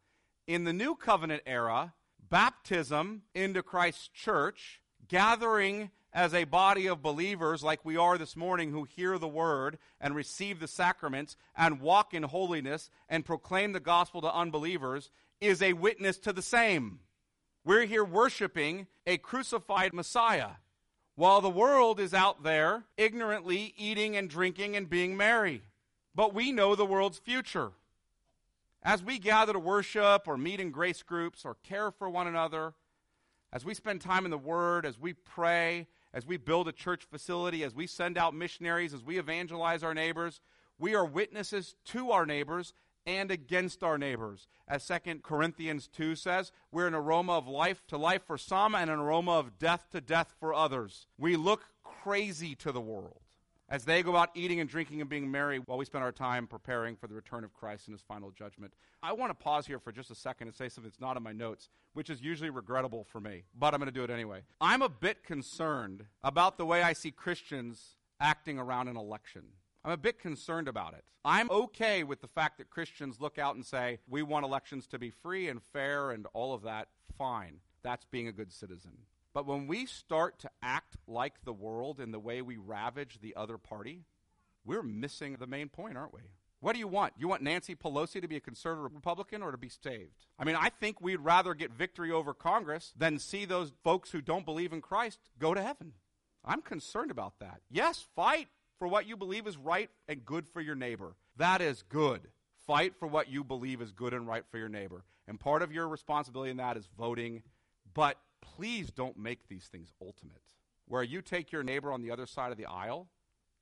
In 0.47 0.65
the 0.65 0.73
New 0.73 0.95
Covenant 0.95 1.43
era, 1.47 1.93
baptism 2.31 3.23
into 3.35 3.63
Christ's 3.63 4.09
church, 4.09 4.81
gathering 5.09 5.91
as 6.11 6.33
a 6.33 6.45
body 6.45 6.87
of 6.87 7.03
believers 7.03 7.63
like 7.63 7.85
we 7.85 7.99
are 7.99 8.17
this 8.17 8.35
morning 8.35 8.73
who 8.73 8.85
hear 8.85 9.19
the 9.19 9.29
word 9.29 9.79
and 10.01 10.15
receive 10.15 10.59
the 10.59 10.67
sacraments 10.67 11.37
and 11.55 11.83
walk 11.83 12.15
in 12.15 12.23
holiness 12.23 12.89
and 13.11 13.27
proclaim 13.27 13.73
the 13.73 13.79
gospel 13.79 14.23
to 14.23 14.35
unbelievers, 14.35 15.11
is 15.43 15.61
a 15.61 15.75
witness 15.75 16.17
to 16.19 16.33
the 16.33 16.43
same. 16.43 17.01
We're 17.63 17.85
here 17.85 18.05
worshiping 18.05 18.87
a 19.07 19.19
crucified 19.19 19.93
Messiah 19.93 20.53
while 21.15 21.43
the 21.43 21.51
world 21.51 22.01
is 22.01 22.15
out 22.15 22.43
there 22.43 22.85
ignorantly 22.97 23.75
eating 23.77 24.17
and 24.17 24.31
drinking 24.31 24.77
and 24.77 24.89
being 24.89 25.15
merry 25.15 25.63
but 26.19 26.35
we 26.35 26.51
know 26.51 26.75
the 26.75 26.85
world's 26.85 27.21
future. 27.21 27.71
As 28.83 29.05
we 29.05 29.21
gather 29.21 29.53
to 29.53 29.59
worship 29.61 30.27
or 30.27 30.37
meet 30.37 30.59
in 30.59 30.73
grace 30.73 31.05
groups 31.05 31.45
or 31.45 31.55
care 31.63 31.93
for 31.93 32.11
one 32.11 32.27
another, 32.27 32.75
as 33.53 33.65
we 33.65 33.73
spend 33.73 34.01
time 34.01 34.25
in 34.25 34.33
the 34.33 34.37
Word, 34.37 34.85
as 34.85 34.99
we 34.99 35.13
pray, 35.13 35.87
as 36.13 36.27
we 36.27 36.37
build 36.37 36.67
a 36.67 36.73
church 36.73 37.05
facility, 37.05 37.63
as 37.63 37.73
we 37.73 37.87
send 37.87 38.19
out 38.19 38.35
missionaries, 38.35 38.93
as 38.93 39.05
we 39.05 39.17
evangelize 39.17 39.85
our 39.85 39.95
neighbors, 39.95 40.41
we 40.77 40.93
are 40.97 41.05
witnesses 41.05 41.77
to 41.85 42.11
our 42.11 42.27
neighbors 42.27 42.75
and 43.07 43.31
against 43.31 43.85
our 43.85 43.97
neighbors. 43.97 44.49
As 44.67 44.85
2 44.89 45.21
Corinthians 45.23 45.87
2 45.87 46.17
says, 46.17 46.51
we're 46.73 46.89
an 46.89 46.97
aroma 46.97 47.35
of 47.35 47.47
life 47.47 47.87
to 47.87 47.97
life 47.97 48.23
for 48.27 48.37
some 48.37 48.75
and 48.75 48.91
an 48.91 48.99
aroma 48.99 49.39
of 49.39 49.61
death 49.61 49.87
to 49.93 50.01
death 50.01 50.35
for 50.41 50.53
others. 50.53 51.07
We 51.17 51.37
look 51.37 51.67
crazy 51.85 52.57
to 52.57 52.73
the 52.73 52.81
world 52.81 53.21
as 53.69 53.85
they 53.85 54.03
go 54.03 54.17
out 54.17 54.31
eating 54.35 54.61
and 54.61 54.69
drinking 54.69 55.01
and 55.01 55.11
being 55.11 55.31
merry 55.31 55.59
while 55.59 55.79
we 55.79 55.85
spend 55.85 56.03
our 56.03 56.13
time 56.13 56.47
preparing 56.47 56.97
for 56.97 57.07
the 57.07 57.15
return 57.15 57.45
of 57.45 57.53
Christ 57.53 57.87
and 57.87 57.95
his 57.95 58.03
final 58.03 58.31
judgment. 58.31 58.73
I 59.03 59.13
want 59.13 59.31
to 59.31 59.35
pause 59.35 59.67
here 59.67 59.79
for 59.79 59.93
just 59.93 60.11
a 60.11 60.15
second 60.15 60.49
and 60.49 60.57
say 60.57 60.69
something 60.69 60.91
that's 60.91 61.01
not 61.01 61.17
in 61.17 61.23
my 61.23 61.33
notes, 61.33 61.69
which 61.93 62.11
is 62.11 62.23
usually 62.23 62.51
regrettable 62.51 63.05
for 63.05 63.21
me, 63.21 63.45
but 63.59 63.75
I'm 63.75 63.81
going 63.81 63.93
to 63.93 63.99
do 63.99 64.05
it 64.05 64.11
anyway. 64.11 64.43
I'm 64.61 64.83
a 64.83 64.89
bit 64.89 65.23
concerned 65.23 66.07
about 66.23 66.57
the 66.57 66.67
way 66.67 66.83
I 66.83 66.93
see 66.93 67.11
Christians 67.11 67.97
acting 68.21 68.59
around 68.59 68.89
an 68.89 68.97
election. 68.97 69.43
I'm 69.85 69.93
a 69.93 69.97
bit 69.97 70.19
concerned 70.19 70.69
about 70.69 70.95
it. 70.95 71.05
I'm 71.25 71.51
okay 71.51 72.05
with 72.05 72.21
the 72.21 72.27
fact 72.27 72.59
that 72.59 72.71
Christians 72.71 73.21
look 73.21 73.39
out 73.39 73.55
and 73.55 73.65
say, 73.65 73.99
we 74.09 74.23
want 74.23 74.45
elections 74.45 74.87
to 74.89 74.99
be 74.99 75.11
free 75.11 75.49
and 75.49 75.63
fair 75.63 76.11
and 76.11 76.27
all 76.33 76.55
of 76.55 76.63
that. 76.63 76.89
Fine. 77.17 77.61
That's 77.83 78.05
being 78.07 78.29
a 78.29 78.33
good 78.33 78.53
citizen. 78.53 78.93
But 79.39 79.47
when 79.47 79.69
we 79.69 79.87
start 79.87 80.41
to 80.41 80.51
act 80.65 80.97
like 81.07 81.45
the 81.45 81.53
world 81.53 82.01
in 82.01 82.11
the 82.11 82.19
way 82.19 82.43
we 82.43 82.57
ravage 82.57 83.21
the 83.21 83.37
other 83.37 83.57
party, 83.57 84.03
we're 84.65 84.83
missing 84.83 85.37
the 85.37 85.47
main 85.47 85.69
point, 85.69 85.97
aren't 85.97 86.13
we? 86.13 86.23
What 86.59 86.73
do 86.73 86.81
you 86.81 86.89
want? 86.89 87.13
You 87.17 87.29
want 87.29 87.43
Nancy 87.43 87.77
Pelosi 87.77 88.21
to 88.21 88.27
be 88.27 88.35
a 88.35 88.41
conservative 88.41 88.93
Republican 88.93 89.41
or 89.41 89.53
to 89.53 89.57
be 89.57 89.69
saved? 89.69 90.27
I 90.41 90.45
mean, 90.45 90.57
I 90.57 90.71
think 90.71 91.01
we'd 91.01 91.21
rather 91.21 91.55
get 91.55 91.71
victory 91.71 92.11
over 92.11 92.35
Congress 92.35 92.93
than 92.99 93.21
see 93.21 93.45
those 93.45 93.73
folks 93.85 94.11
who 94.11 94.21
don't 94.21 94.45
believe 94.45 94.73
in 94.73 94.81
Christ 94.81 95.21
go 95.39 95.55
to 95.55 95.63
heaven. 95.63 95.93
I'm 96.45 96.61
concerned 96.61 97.13
about 97.13 97.39
that. 97.39 97.61
Yes, 97.71 98.09
fight 98.17 98.49
for 98.81 98.89
what 98.89 99.07
you 99.07 99.17
believe 99.17 99.47
is 99.47 99.57
right 99.57 99.89
and 100.09 100.25
good 100.25 100.49
for 100.49 100.61
your 100.61 100.75
neighbor. 100.75 101.15
That 101.37 101.61
is 101.61 101.85
good. 101.89 102.23
Fight 102.67 102.97
for 102.99 103.07
what 103.07 103.31
you 103.31 103.45
believe 103.45 103.81
is 103.83 103.93
good 103.93 104.15
and 104.15 104.27
right 104.27 104.43
for 104.51 104.59
your 104.59 104.69
neighbor. 104.69 105.05
And 105.29 105.39
part 105.39 105.63
of 105.63 105.71
your 105.71 105.87
responsibility 105.87 106.51
in 106.51 106.57
that 106.57 106.77
is 106.77 106.89
voting. 106.99 107.45
But 107.95 108.19
please 108.41 108.91
don't 108.91 109.19
make 109.19 109.49
these 109.49 109.67
things 109.67 109.93
ultimate, 110.01 110.43
where 110.87 111.03
you 111.03 111.23
take 111.23 111.53
your 111.53 111.63
neighbor 111.63 111.93
on 111.93 112.03
the 112.03 112.11
other 112.11 112.27
side 112.27 112.53
of 112.53 112.59
the 112.59 112.67
aisle 112.67 113.09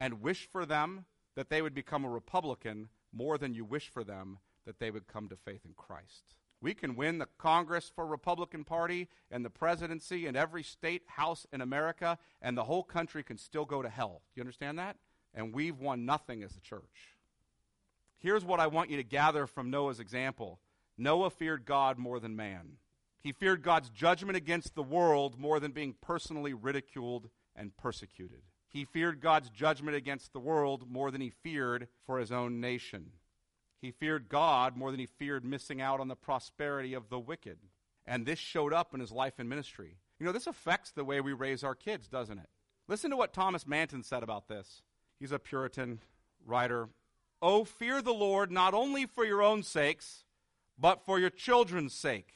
and 0.01 0.23
wish 0.23 0.49
for 0.49 0.67
them 0.67 1.05
that 1.35 1.51
they 1.51 1.63
would 1.63 1.75
become 1.75 2.05
a 2.05 2.11
Republican 2.11 2.89
more 3.13 3.39
than 3.39 3.55
you 3.55 3.65
wish 3.65 3.89
for 3.89 4.05
them 4.05 4.39
that 4.67 4.79
they 4.79 4.91
would 4.91 5.07
come 5.07 5.29
to 5.29 5.37
faith 5.37 5.65
in 5.65 5.73
Christ. 5.77 6.35
We 6.61 6.75
can 6.75 6.97
win 6.97 7.19
the 7.19 7.29
Congress 7.39 7.91
for 7.95 8.07
Republican 8.07 8.65
Party 8.65 9.09
and 9.31 9.45
the 9.45 9.51
presidency 9.51 10.27
and 10.27 10.37
every 10.37 10.63
state 10.63 11.03
house 11.07 11.47
in 11.53 11.61
America, 11.61 12.19
and 12.41 12.57
the 12.57 12.65
whole 12.65 12.83
country 12.83 13.23
can 13.23 13.39
still 13.39 13.65
go 13.65 13.83
to 13.83 13.89
hell. 13.89 14.23
Do 14.35 14.41
you 14.41 14.43
understand 14.43 14.79
that? 14.79 14.97
And 15.35 15.55
we've 15.55 15.79
won 15.79 16.07
nothing 16.07 16.43
as 16.43 16.57
a 16.57 16.61
church. 16.61 17.15
Here's 18.19 18.45
what 18.45 18.61
I 18.61 18.67
want 18.67 18.91
you 18.91 18.97
to 18.97 19.05
gather 19.05 19.47
from 19.47 19.71
Noah's 19.71 20.01
example 20.01 20.59
Noah 20.99 21.31
feared 21.31 21.67
God 21.67 21.99
more 21.99 22.19
than 22.19 22.35
man. 22.35 22.79
He 23.27 23.33
feared 23.33 23.65
God's 23.65 23.91
judgment 23.91 24.37
against 24.37 24.77
the 24.77 24.85
world 24.85 25.37
more 25.37 25.59
than 25.59 25.73
being 25.73 25.97
personally 26.01 26.55
ridiculed 26.55 27.29
and 27.57 27.77
persecuted. 27.77 28.43
He 28.69 28.85
feared 28.85 29.21
God's 29.21 29.51
judgment 29.51 29.97
against 29.97 30.33
the 30.33 30.39
world 30.39 30.89
more 30.89 31.11
than 31.11 31.21
he 31.21 31.31
feared 31.31 31.89
for 32.07 32.21
his 32.21 32.31
own 32.31 32.61
nation. 32.61 33.07
He 33.83 33.91
feared 33.91 34.29
God 34.29 34.77
more 34.77 34.93
than 34.93 35.01
he 35.01 35.07
feared 35.07 35.45
missing 35.45 35.81
out 35.81 35.99
on 35.99 36.07
the 36.07 36.15
prosperity 36.15 36.95
of 36.95 37.09
the 37.09 37.19
wicked. 37.19 37.59
And 38.07 38.25
this 38.25 38.39
showed 38.39 38.73
up 38.73 38.95
in 38.95 39.01
his 39.01 39.11
life 39.11 39.41
and 39.41 39.49
ministry. 39.49 39.97
You 40.21 40.27
know, 40.27 40.31
this 40.31 40.47
affects 40.47 40.93
the 40.93 41.05
way 41.05 41.21
we 41.21 41.33
raise 41.33 41.65
our 41.65 41.75
kids, 41.75 42.07
doesn't 42.07 42.39
it? 42.39 42.49
Listen 42.87 43.11
to 43.11 43.17
what 43.17 43.33
Thomas 43.33 43.67
Manton 43.67 44.05
said 44.05 44.23
about 44.23 44.47
this. 44.47 44.83
He's 45.19 45.33
a 45.33 45.41
Puritan 45.41 45.99
writer. 46.47 46.91
Oh, 47.43 47.65
fear 47.65 48.01
the 48.03 48.15
Lord 48.15 48.53
not 48.53 48.73
only 48.73 49.05
for 49.05 49.25
your 49.25 49.43
own 49.43 49.65
sakes, 49.65 50.23
but 50.79 51.05
for 51.05 51.19
your 51.19 51.31
children's 51.31 51.93
sake. 51.93 52.35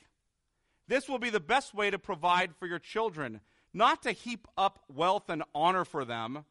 This 0.91 1.09
will 1.09 1.21
be 1.21 1.31
the 1.31 1.39
best 1.39 1.73
way 1.73 1.89
to 1.89 2.01
provide 2.01 2.57
for 2.57 2.67
your 2.67 2.81
children, 2.81 3.43
not 3.73 4.03
to 4.03 4.11
heap 4.11 4.49
up 4.59 4.81
wealth 4.93 5.31
and 5.31 5.45
honor 5.55 5.85
for 5.85 6.05
them, 6.05 6.45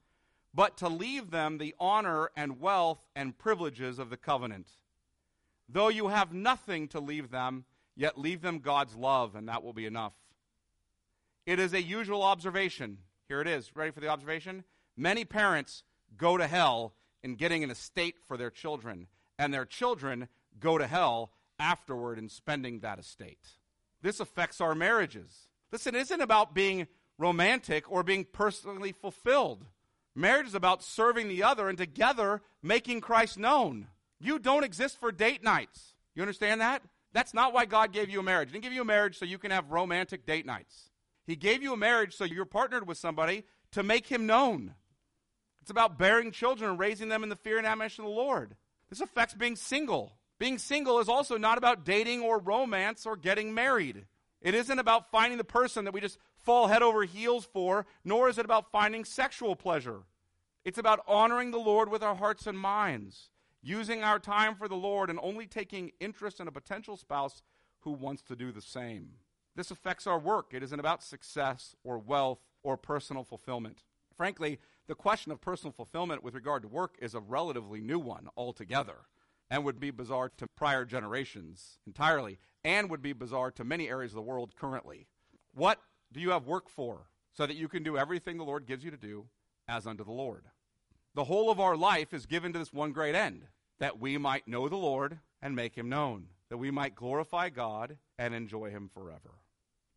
but 0.53 0.77
to 0.77 0.87
leave 0.87 1.29
them 1.29 1.57
the 1.57 1.75
honor 1.77 2.31
and 2.37 2.61
wealth 2.61 3.05
and 3.17 3.37
privileges 3.37 3.99
of 3.99 4.09
the 4.09 4.15
covenant. 4.15 4.69
Though 5.67 5.89
you 5.89 6.07
have 6.07 6.31
nothing 6.31 6.87
to 6.87 7.01
leave 7.01 7.31
them, 7.31 7.65
yet 7.97 8.17
leave 8.17 8.41
them 8.41 8.59
God's 8.59 8.95
love, 8.95 9.35
and 9.35 9.49
that 9.49 9.61
will 9.61 9.73
be 9.73 9.85
enough. 9.85 10.13
It 11.45 11.59
is 11.59 11.73
a 11.73 11.81
usual 11.81 12.23
observation. 12.23 12.99
Here 13.27 13.41
it 13.41 13.47
is. 13.47 13.75
Ready 13.75 13.91
for 13.91 13.99
the 13.99 14.07
observation? 14.07 14.63
Many 14.95 15.25
parents 15.25 15.83
go 16.15 16.37
to 16.37 16.47
hell 16.47 16.93
in 17.23 17.35
getting 17.35 17.61
an 17.61 17.71
estate 17.71 18.15
for 18.25 18.37
their 18.37 18.51
children, 18.51 19.07
and 19.37 19.53
their 19.53 19.65
children 19.65 20.29
go 20.61 20.77
to 20.77 20.87
hell 20.87 21.33
afterward 21.59 22.17
in 22.17 22.29
spending 22.29 22.79
that 22.79 22.99
estate. 22.99 23.58
This 24.01 24.19
affects 24.19 24.61
our 24.61 24.75
marriages. 24.75 25.47
Listen, 25.71 25.95
it 25.95 26.01
isn't 26.01 26.21
about 26.21 26.53
being 26.53 26.87
romantic 27.17 27.91
or 27.91 28.03
being 28.03 28.25
personally 28.25 28.91
fulfilled. 28.91 29.65
Marriage 30.15 30.47
is 30.47 30.55
about 30.55 30.83
serving 30.83 31.27
the 31.27 31.43
other 31.43 31.69
and 31.69 31.77
together 31.77 32.41
making 32.63 33.01
Christ 33.01 33.37
known. 33.37 33.87
You 34.19 34.39
don't 34.39 34.63
exist 34.63 34.99
for 34.99 35.11
date 35.11 35.43
nights. 35.43 35.93
You 36.15 36.21
understand 36.21 36.61
that? 36.61 36.81
That's 37.13 37.33
not 37.33 37.53
why 37.53 37.65
God 37.65 37.91
gave 37.91 38.09
you 38.09 38.19
a 38.19 38.23
marriage. 38.23 38.49
He 38.49 38.53
didn't 38.53 38.63
give 38.63 38.73
you 38.73 38.81
a 38.81 38.85
marriage 38.85 39.17
so 39.17 39.25
you 39.25 39.37
can 39.37 39.51
have 39.51 39.71
romantic 39.71 40.25
date 40.25 40.45
nights. 40.45 40.89
He 41.25 41.35
gave 41.35 41.61
you 41.63 41.73
a 41.73 41.77
marriage 41.77 42.15
so 42.15 42.23
you're 42.23 42.45
partnered 42.45 42.87
with 42.87 42.97
somebody 42.97 43.43
to 43.71 43.83
make 43.83 44.07
him 44.07 44.25
known. 44.25 44.73
It's 45.61 45.71
about 45.71 45.97
bearing 45.97 46.31
children 46.31 46.71
and 46.71 46.79
raising 46.79 47.09
them 47.09 47.23
in 47.23 47.29
the 47.29 47.35
fear 47.35 47.57
and 47.57 47.67
admonition 47.67 48.03
of 48.03 48.09
the 48.09 48.15
Lord. 48.15 48.55
This 48.89 49.01
affects 49.01 49.35
being 49.35 49.55
single. 49.55 50.13
Being 50.39 50.57
single 50.57 50.99
is 50.99 51.09
also 51.09 51.37
not 51.37 51.57
about 51.57 51.83
dating 51.83 52.21
or 52.21 52.39
romance 52.39 53.05
or 53.05 53.17
getting 53.17 53.53
married. 53.53 54.05
It 54.41 54.55
isn't 54.55 54.79
about 54.79 55.11
finding 55.11 55.37
the 55.37 55.43
person 55.43 55.83
that 55.83 55.93
we 55.93 55.99
just 55.99 56.17
fall 56.37 56.67
head 56.67 56.81
over 56.81 57.03
heels 57.03 57.43
for, 57.43 57.85
nor 58.05 58.29
is 58.29 58.37
it 58.37 58.45
about 58.45 58.71
finding 58.71 59.03
sexual 59.03 59.57
pleasure. 59.57 60.03
It's 60.63 60.77
about 60.77 61.03
honoring 61.05 61.51
the 61.51 61.59
Lord 61.59 61.89
with 61.89 62.01
our 62.01 62.15
hearts 62.15 62.47
and 62.47 62.57
minds, 62.57 63.31
using 63.61 64.01
our 64.01 64.17
time 64.17 64.55
for 64.55 64.69
the 64.69 64.75
Lord, 64.75 65.09
and 65.09 65.19
only 65.21 65.45
taking 65.45 65.91
interest 65.99 66.39
in 66.39 66.47
a 66.47 66.53
potential 66.53 66.95
spouse 66.95 67.41
who 67.81 67.91
wants 67.91 68.23
to 68.23 68.35
do 68.35 68.53
the 68.53 68.61
same. 68.61 69.09
This 69.57 69.71
affects 69.71 70.07
our 70.07 70.19
work. 70.19 70.53
It 70.53 70.63
isn't 70.63 70.79
about 70.79 71.03
success 71.03 71.75
or 71.83 71.97
wealth 71.97 72.39
or 72.63 72.77
personal 72.77 73.25
fulfillment. 73.25 73.83
Frankly, 74.15 74.59
the 74.87 74.95
question 74.95 75.33
of 75.33 75.41
personal 75.41 75.73
fulfillment 75.73 76.23
with 76.23 76.33
regard 76.33 76.61
to 76.61 76.69
work 76.69 76.95
is 77.01 77.13
a 77.13 77.19
relatively 77.19 77.81
new 77.81 77.99
one 77.99 78.29
altogether 78.37 78.99
and 79.49 79.63
would 79.63 79.79
be 79.79 79.91
bizarre 79.91 80.29
to 80.37 80.47
prior 80.47 80.85
generations 80.85 81.79
entirely, 81.87 82.39
and 82.63 82.89
would 82.89 83.01
be 83.01 83.13
bizarre 83.13 83.51
to 83.51 83.63
many 83.63 83.87
areas 83.89 84.11
of 84.11 84.17
the 84.17 84.21
world 84.21 84.55
currently. 84.55 85.07
What 85.53 85.79
do 86.11 86.19
you 86.19 86.31
have 86.31 86.45
work 86.45 86.69
for? 86.69 87.07
So 87.33 87.45
that 87.45 87.55
you 87.55 87.67
can 87.67 87.83
do 87.83 87.97
everything 87.97 88.37
the 88.37 88.43
Lord 88.43 88.65
gives 88.65 88.83
you 88.83 88.91
to 88.91 88.97
do 88.97 89.25
as 89.67 89.87
unto 89.87 90.03
the 90.03 90.11
Lord. 90.11 90.45
The 91.15 91.23
whole 91.23 91.49
of 91.49 91.59
our 91.59 91.77
life 91.77 92.13
is 92.13 92.25
given 92.25 92.53
to 92.53 92.59
this 92.59 92.73
one 92.73 92.91
great 92.91 93.15
end 93.15 93.45
that 93.79 93.99
we 93.99 94.17
might 94.17 94.47
know 94.47 94.67
the 94.67 94.75
Lord 94.75 95.19
and 95.41 95.55
make 95.55 95.75
him 95.75 95.89
known, 95.89 96.27
that 96.49 96.57
we 96.57 96.69
might 96.69 96.95
glorify 96.95 97.49
God 97.49 97.97
and 98.17 98.33
enjoy 98.33 98.69
him 98.69 98.89
forever. 98.93 99.39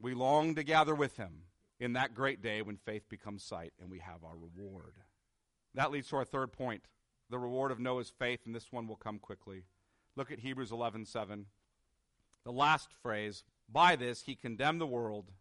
We 0.01 0.15
long 0.15 0.55
to 0.55 0.63
gather 0.63 0.95
with 0.95 1.17
him 1.17 1.43
in 1.81 1.95
that 1.95 2.15
great 2.15 2.43
day 2.43 2.63
when 2.63 2.77
faith 2.77 3.09
becomes 3.09 3.43
sight 3.43 3.73
and 3.81 3.91
we 3.91 3.99
have 3.99 4.23
our 4.25 4.37
reward. 4.37 4.95
That 5.75 5.91
leads 5.91 6.09
to 6.09 6.17
our 6.17 6.25
third 6.25 6.53
point 6.53 6.85
the 7.33 7.39
reward 7.39 7.73
of 7.73 7.81
Noah's 7.81 8.11
faith, 8.11 8.41
and 8.45 8.55
this 8.55 8.71
one 8.71 8.87
will 8.87 8.97
come 8.97 9.19
quickly. 9.19 9.65
Look 10.17 10.31
at 10.31 10.41
Hebrews 10.41 10.71
11:7. 10.71 11.47
The 12.45 12.53
last 12.53 12.93
phrase, 12.93 13.43
by 13.69 13.97
this 13.97 14.25
he 14.25 14.37
condemned 14.37 14.83
the 14.83 14.87
world, 14.87 15.33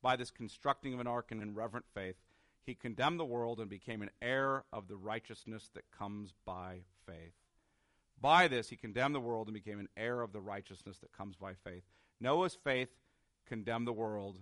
by 0.00 0.16
this 0.16 0.30
constructing 0.30 0.94
of 0.94 1.00
an 1.00 1.06
ark 1.06 1.30
and 1.30 1.42
in 1.42 1.54
reverent 1.54 1.86
faith, 1.92 2.16
he 2.64 2.74
condemned 2.74 3.20
the 3.20 3.26
world 3.26 3.60
and 3.60 3.68
became 3.68 4.00
an 4.00 4.10
heir 4.22 4.64
of 4.72 4.88
the 4.88 4.96
righteousness 4.96 5.68
that 5.74 5.90
comes 5.90 6.32
by 6.46 6.84
faith. 7.04 7.34
By 8.18 8.48
this 8.48 8.70
he 8.70 8.76
condemned 8.76 9.14
the 9.14 9.20
world 9.20 9.48
and 9.48 9.54
became 9.54 9.78
an 9.78 9.90
heir 9.98 10.22
of 10.22 10.32
the 10.32 10.40
righteousness 10.40 10.96
that 11.00 11.12
comes 11.12 11.36
by 11.36 11.52
faith. 11.52 11.84
Noah's 12.20 12.54
faith 12.54 12.96
condemned 13.44 13.86
the 13.86 13.92
world 13.92 14.40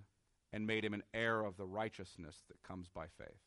and 0.52 0.68
made 0.68 0.84
him 0.84 0.94
an 0.94 1.02
heir 1.12 1.42
of 1.42 1.56
the 1.56 1.66
righteousness 1.66 2.44
that 2.46 2.62
comes 2.62 2.88
by 2.88 3.08
faith. 3.08 3.40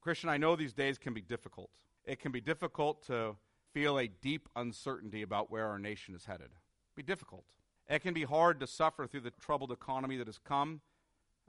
Christian, 0.00 0.28
I 0.28 0.38
know 0.38 0.56
these 0.56 0.72
days 0.72 0.98
can 0.98 1.14
be 1.14 1.20
difficult 1.20 1.70
it 2.04 2.20
can 2.20 2.32
be 2.32 2.40
difficult 2.40 3.06
to 3.06 3.36
feel 3.72 3.98
a 3.98 4.08
deep 4.08 4.48
uncertainty 4.54 5.22
about 5.22 5.50
where 5.50 5.66
our 5.66 5.78
nation 5.78 6.14
is 6.14 6.24
headed. 6.24 6.50
Be 6.94 7.02
difficult. 7.02 7.44
It 7.88 8.00
can 8.00 8.14
be 8.14 8.24
hard 8.24 8.60
to 8.60 8.66
suffer 8.66 9.06
through 9.06 9.20
the 9.20 9.32
troubled 9.32 9.72
economy 9.72 10.16
that 10.16 10.26
has 10.26 10.38
come, 10.38 10.80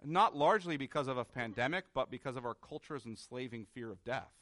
not 0.04 0.36
largely 0.36 0.78
because 0.78 1.08
of 1.08 1.18
a 1.18 1.26
pandemic, 1.26 1.86
but 1.94 2.10
because 2.10 2.36
of 2.36 2.46
our 2.46 2.56
culture's 2.56 3.06
enslaving 3.06 3.66
fear 3.74 3.92
of 3.92 4.04
death. 4.04 4.34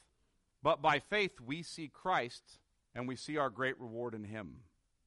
But 0.64 0.82
by 0.82 1.00
faith, 1.00 1.42
we 1.42 1.62
see 1.62 1.90
Christ 1.94 2.60
and 2.96 3.08
we 3.08 3.16
see 3.16 3.38
our 3.38 3.50
great 3.50 3.80
reward 3.80 4.14
in 4.14 4.24
Him. 4.24 4.62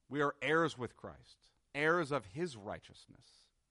We 0.09 0.21
are 0.21 0.35
heirs 0.41 0.77
with 0.77 0.95
Christ, 0.95 1.49
heirs 1.73 2.11
of 2.11 2.25
His 2.33 2.55
righteousness. 2.55 3.27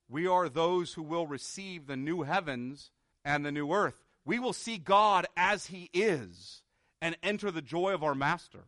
We 0.09 0.27
are 0.27 0.49
those 0.49 0.93
who 0.93 1.03
will 1.03 1.27
receive 1.27 1.87
the 1.87 1.97
new 1.97 2.23
heavens 2.23 2.91
and 3.23 3.45
the 3.45 3.51
new 3.51 3.71
earth 3.71 4.03
we 4.27 4.39
will 4.39 4.53
see 4.53 4.77
God 4.77 5.25
as 5.37 5.67
He 5.67 5.89
is 5.93 6.61
and 7.01 7.17
enter 7.21 7.51
the 7.51 7.61
joy 7.61 7.93
of 7.93 8.03
our 8.03 8.15
Master. 8.15 8.65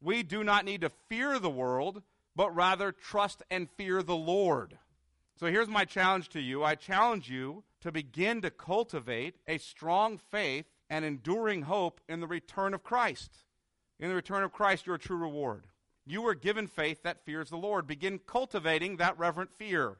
We 0.00 0.22
do 0.22 0.42
not 0.42 0.64
need 0.64 0.80
to 0.80 0.90
fear 1.08 1.38
the 1.38 1.50
world, 1.50 2.02
but 2.34 2.54
rather 2.54 2.92
trust 2.92 3.42
and 3.50 3.70
fear 3.70 4.02
the 4.02 4.16
Lord. 4.16 4.78
So 5.36 5.46
here's 5.46 5.68
my 5.68 5.84
challenge 5.84 6.28
to 6.30 6.40
you 6.40 6.64
I 6.64 6.74
challenge 6.74 7.30
you 7.30 7.64
to 7.80 7.92
begin 7.92 8.42
to 8.42 8.50
cultivate 8.50 9.36
a 9.46 9.58
strong 9.58 10.18
faith 10.18 10.66
and 10.88 11.04
enduring 11.04 11.62
hope 11.62 12.00
in 12.08 12.20
the 12.20 12.26
return 12.26 12.74
of 12.74 12.82
Christ. 12.82 13.30
In 13.98 14.08
the 14.08 14.14
return 14.14 14.42
of 14.42 14.52
Christ, 14.52 14.86
your 14.86 14.98
true 14.98 15.16
reward. 15.16 15.66
You 16.04 16.22
were 16.22 16.34
given 16.34 16.66
faith 16.66 17.02
that 17.02 17.24
fears 17.24 17.50
the 17.50 17.56
Lord. 17.56 17.86
Begin 17.86 18.18
cultivating 18.18 18.96
that 18.96 19.18
reverent 19.18 19.52
fear. 19.52 19.98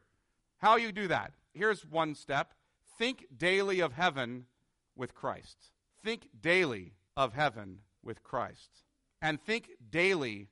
How 0.59 0.77
you 0.77 0.93
do 0.93 1.09
that? 1.09 1.33
Here's 1.55 1.85
one 1.85 2.15
step 2.15 2.55
think 2.99 3.27
daily 3.37 3.81
of 3.81 3.95
heaven 3.95 4.47
with 4.95 5.15
Christ. 5.15 5.71
Think 6.05 6.29
daily 6.41 6.93
of 7.17 7.35
heaven 7.35 7.79
with 8.03 8.23
Christ. 8.23 8.83
And 9.21 9.41
think 9.41 9.71
daily 9.91 10.49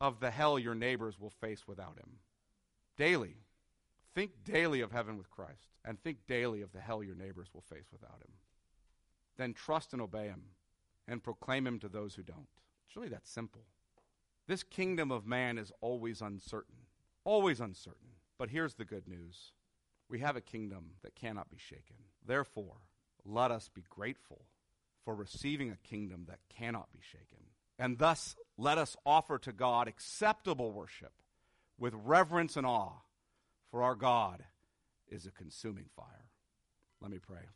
of 0.00 0.20
the 0.20 0.30
hell 0.30 0.58
your 0.58 0.74
neighbors 0.74 1.18
will 1.18 1.30
face 1.30 1.66
without 1.66 1.98
him. 1.98 2.18
Daily. 2.96 3.36
Think 4.14 4.32
daily 4.44 4.80
of 4.80 4.92
heaven 4.92 5.16
with 5.16 5.30
Christ. 5.30 5.68
And 5.84 6.00
think 6.00 6.18
daily 6.26 6.62
of 6.62 6.72
the 6.72 6.80
hell 6.80 7.02
your 7.02 7.14
neighbors 7.14 7.48
will 7.52 7.62
face 7.62 7.86
without 7.92 8.20
him. 8.20 8.32
Then 9.36 9.54
trust 9.54 9.92
and 9.92 10.02
obey 10.02 10.26
him 10.26 10.42
and 11.06 11.22
proclaim 11.22 11.66
him 11.66 11.78
to 11.80 11.88
those 11.88 12.14
who 12.14 12.22
don't. 12.22 12.48
It's 12.86 12.96
really 12.96 13.08
that 13.10 13.26
simple. 13.26 13.62
This 14.46 14.62
kingdom 14.62 15.12
of 15.12 15.26
man 15.26 15.58
is 15.58 15.72
always 15.80 16.20
uncertain. 16.20 16.86
Always 17.24 17.60
uncertain. 17.60 18.08
But 18.38 18.50
here's 18.50 18.74
the 18.74 18.84
good 18.84 19.06
news 19.06 19.52
we 20.08 20.20
have 20.20 20.36
a 20.36 20.40
kingdom 20.40 20.92
that 21.02 21.14
cannot 21.14 21.50
be 21.50 21.58
shaken. 21.58 21.96
Therefore, 22.26 22.78
let 23.24 23.50
us 23.50 23.68
be 23.68 23.84
grateful 23.88 24.46
for 25.08 25.14
receiving 25.14 25.70
a 25.70 25.88
kingdom 25.88 26.26
that 26.28 26.38
cannot 26.54 26.92
be 26.92 26.98
shaken. 27.00 27.38
And 27.78 27.96
thus, 27.96 28.36
let 28.58 28.76
us 28.76 28.94
offer 29.06 29.38
to 29.38 29.52
God 29.52 29.88
acceptable 29.88 30.70
worship 30.70 31.14
with 31.78 31.94
reverence 32.04 32.58
and 32.58 32.66
awe, 32.66 32.92
for 33.70 33.82
our 33.82 33.94
God 33.94 34.44
is 35.10 35.24
a 35.24 35.30
consuming 35.30 35.86
fire. 35.96 36.28
Let 37.00 37.10
me 37.10 37.20
pray. 37.26 37.46